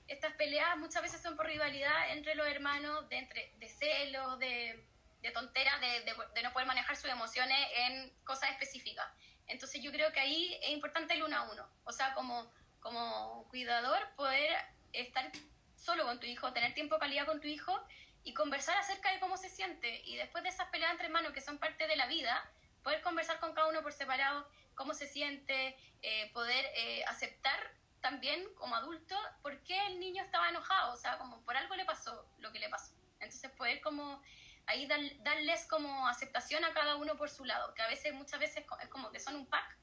estas 0.08 0.34
peleas 0.34 0.76
muchas 0.78 1.02
veces 1.02 1.20
son 1.20 1.36
por 1.36 1.46
rivalidad 1.46 2.10
entre 2.10 2.34
los 2.34 2.46
hermanos, 2.46 3.08
de, 3.08 3.18
entre, 3.18 3.52
de 3.58 3.68
celos, 3.68 4.38
de, 4.38 4.86
de 5.20 5.30
tonteras, 5.32 5.80
de, 5.80 6.14
de, 6.34 6.42
no 6.42 6.52
poder 6.52 6.66
manejar 6.66 6.96
sus 6.96 7.10
emociones 7.10 7.58
en 7.76 8.10
cosas 8.24 8.50
específicas. 8.50 9.06
Entonces 9.48 9.82
yo 9.82 9.90
creo 9.90 10.12
que 10.12 10.20
ahí 10.20 10.58
es 10.62 10.70
importante 10.70 11.14
el 11.14 11.22
uno 11.22 11.36
a 11.36 11.50
uno. 11.50 11.68
O 11.84 11.92
sea, 11.92 12.14
como, 12.14 12.52
como 12.80 13.48
cuidador, 13.48 13.98
poder 14.16 14.56
estar 14.92 15.30
solo 15.76 16.04
con 16.04 16.18
tu 16.18 16.26
hijo, 16.26 16.52
tener 16.52 16.74
tiempo 16.74 16.96
de 16.96 17.00
calidad 17.00 17.26
con 17.26 17.40
tu 17.40 17.46
hijo 17.46 17.78
y 18.24 18.34
conversar 18.34 18.76
acerca 18.76 19.12
de 19.12 19.20
cómo 19.20 19.36
se 19.36 19.48
siente. 19.48 20.02
Y 20.04 20.16
después 20.16 20.42
de 20.42 20.50
esas 20.50 20.68
peleas 20.68 20.90
entre 20.90 21.06
hermanos 21.06 21.32
que 21.32 21.40
son 21.40 21.58
parte 21.58 21.86
de 21.86 21.96
la 21.96 22.06
vida, 22.06 22.50
poder 22.82 23.00
conversar 23.02 23.38
con 23.38 23.54
cada 23.54 23.68
uno 23.68 23.82
por 23.82 23.92
separado, 23.92 24.48
cómo 24.74 24.94
se 24.94 25.06
siente, 25.06 25.76
eh, 26.02 26.30
poder 26.32 26.64
eh, 26.76 27.04
aceptar 27.06 27.58
también 28.00 28.44
como 28.54 28.76
adulto 28.76 29.16
por 29.42 29.62
qué 29.64 29.86
el 29.86 29.98
niño 29.98 30.22
estaba 30.22 30.48
enojado, 30.48 30.92
o 30.92 30.96
sea, 30.96 31.18
como 31.18 31.40
por 31.42 31.56
algo 31.56 31.74
le 31.74 31.84
pasó 31.84 32.28
lo 32.38 32.52
que 32.52 32.58
le 32.58 32.68
pasó. 32.68 32.94
Entonces 33.18 33.50
poder 33.52 33.80
como 33.80 34.22
ahí 34.66 34.86
darles 34.86 35.66
como 35.66 36.06
aceptación 36.08 36.64
a 36.64 36.72
cada 36.72 36.96
uno 36.96 37.16
por 37.16 37.30
su 37.30 37.44
lado, 37.44 37.72
que 37.74 37.82
a 37.82 37.88
veces, 37.88 38.12
muchas 38.14 38.40
veces 38.40 38.64
es 38.82 38.88
como 38.88 39.10
que 39.10 39.20
son 39.20 39.36
un 39.36 39.46
pack, 39.46 39.76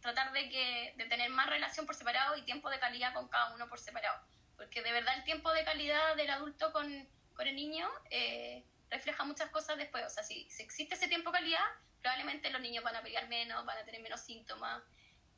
tratar 0.00 0.32
de, 0.32 0.48
que, 0.48 0.94
de 0.96 1.04
tener 1.06 1.30
más 1.30 1.46
relación 1.48 1.86
por 1.86 1.94
separado 1.94 2.36
y 2.36 2.42
tiempo 2.42 2.70
de 2.70 2.78
calidad 2.78 3.12
con 3.14 3.28
cada 3.28 3.54
uno 3.54 3.68
por 3.68 3.78
separado, 3.78 4.18
porque 4.60 4.82
de 4.82 4.92
verdad 4.92 5.16
el 5.16 5.24
tiempo 5.24 5.50
de 5.54 5.64
calidad 5.64 6.14
del 6.16 6.28
adulto 6.28 6.70
con, 6.70 7.08
con 7.34 7.46
el 7.46 7.56
niño 7.56 7.88
eh, 8.10 8.62
refleja 8.90 9.24
muchas 9.24 9.48
cosas 9.48 9.78
después, 9.78 10.04
o 10.04 10.10
sea, 10.10 10.22
si, 10.22 10.48
si 10.50 10.62
existe 10.62 10.96
ese 10.96 11.08
tiempo 11.08 11.30
de 11.30 11.38
calidad, 11.38 11.64
probablemente 12.02 12.50
los 12.50 12.60
niños 12.60 12.84
van 12.84 12.94
a 12.94 13.02
pelear 13.02 13.26
menos, 13.28 13.64
van 13.64 13.78
a 13.78 13.84
tener 13.84 14.02
menos 14.02 14.20
síntomas 14.20 14.82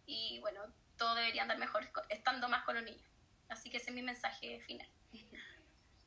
y 0.07 0.41
bueno, 0.41 0.61
todo 0.97 1.15
debería 1.15 1.43
andar 1.43 1.57
mejor 1.59 1.89
estando 2.09 2.49
más 2.49 2.65
con 2.65 2.75
los 2.75 2.83
niños. 2.83 3.09
Así 3.49 3.71
que 3.71 3.77
ese 3.77 3.91
es 3.91 3.95
mi 3.95 4.03
mensaje 4.03 4.61
final. 4.67 4.89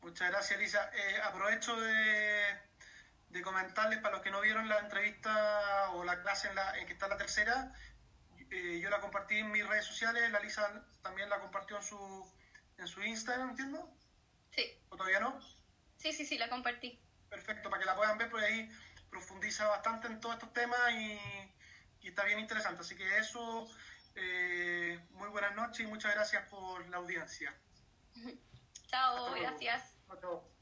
Muchas 0.01 0.29
gracias, 0.29 0.59
Elisa. 0.59 0.91
Eh, 0.93 1.21
aprovecho 1.23 1.79
de, 1.79 2.59
de, 3.29 3.41
comentarles 3.41 3.99
para 3.99 4.15
los 4.15 4.23
que 4.23 4.29
no 4.29 4.41
vieron 4.41 4.67
la 4.67 4.79
entrevista 4.79 5.91
o 5.91 6.03
la 6.03 6.21
clase 6.21 6.49
en, 6.49 6.55
la, 6.55 6.77
en 6.77 6.85
que 6.85 6.91
está 6.93 7.07
la 7.07 7.17
tercera, 7.17 7.73
eh, 8.51 8.79
yo 8.81 8.89
la 8.89 8.99
compartí 8.99 9.37
en 9.37 9.51
mis 9.51 9.65
redes 9.65 9.85
sociales, 9.85 10.29
la 10.31 10.41
Lisa 10.41 10.83
también 11.01 11.29
la 11.29 11.39
compartió 11.39 11.77
en 11.77 11.83
su, 11.83 12.34
en 12.77 12.87
su 12.87 13.01
Instagram, 13.03 13.49
¿entiendo? 13.49 13.89
Sí. 14.51 14.79
¿O 14.89 14.95
todavía 14.97 15.19
no? 15.19 15.39
Sí, 15.97 16.13
sí, 16.13 16.25
sí, 16.25 16.37
la 16.37 16.49
compartí. 16.49 16.99
Perfecto, 17.29 17.69
para 17.69 17.81
que 17.81 17.85
la 17.85 17.95
puedan 17.95 18.17
ver, 18.17 18.29
porque 18.29 18.45
ahí 18.45 18.69
profundiza 19.09 19.67
bastante 19.67 20.07
en 20.07 20.19
todos 20.19 20.35
estos 20.35 20.53
temas 20.53 20.91
y, 20.93 21.19
y 22.01 22.07
está 22.09 22.23
bien 22.25 22.39
interesante. 22.39 22.81
Así 22.81 22.95
que 22.95 23.17
eso, 23.17 23.69
eh, 24.15 24.99
muy 25.11 25.29
buenas 25.29 25.55
noches 25.55 25.81
y 25.81 25.87
muchas 25.87 26.13
gracias 26.13 26.47
por 26.49 26.87
la 26.89 26.97
audiencia. 26.97 27.55
Chao, 28.87 29.33
gracias. 29.33 29.93
Chao. 30.21 30.54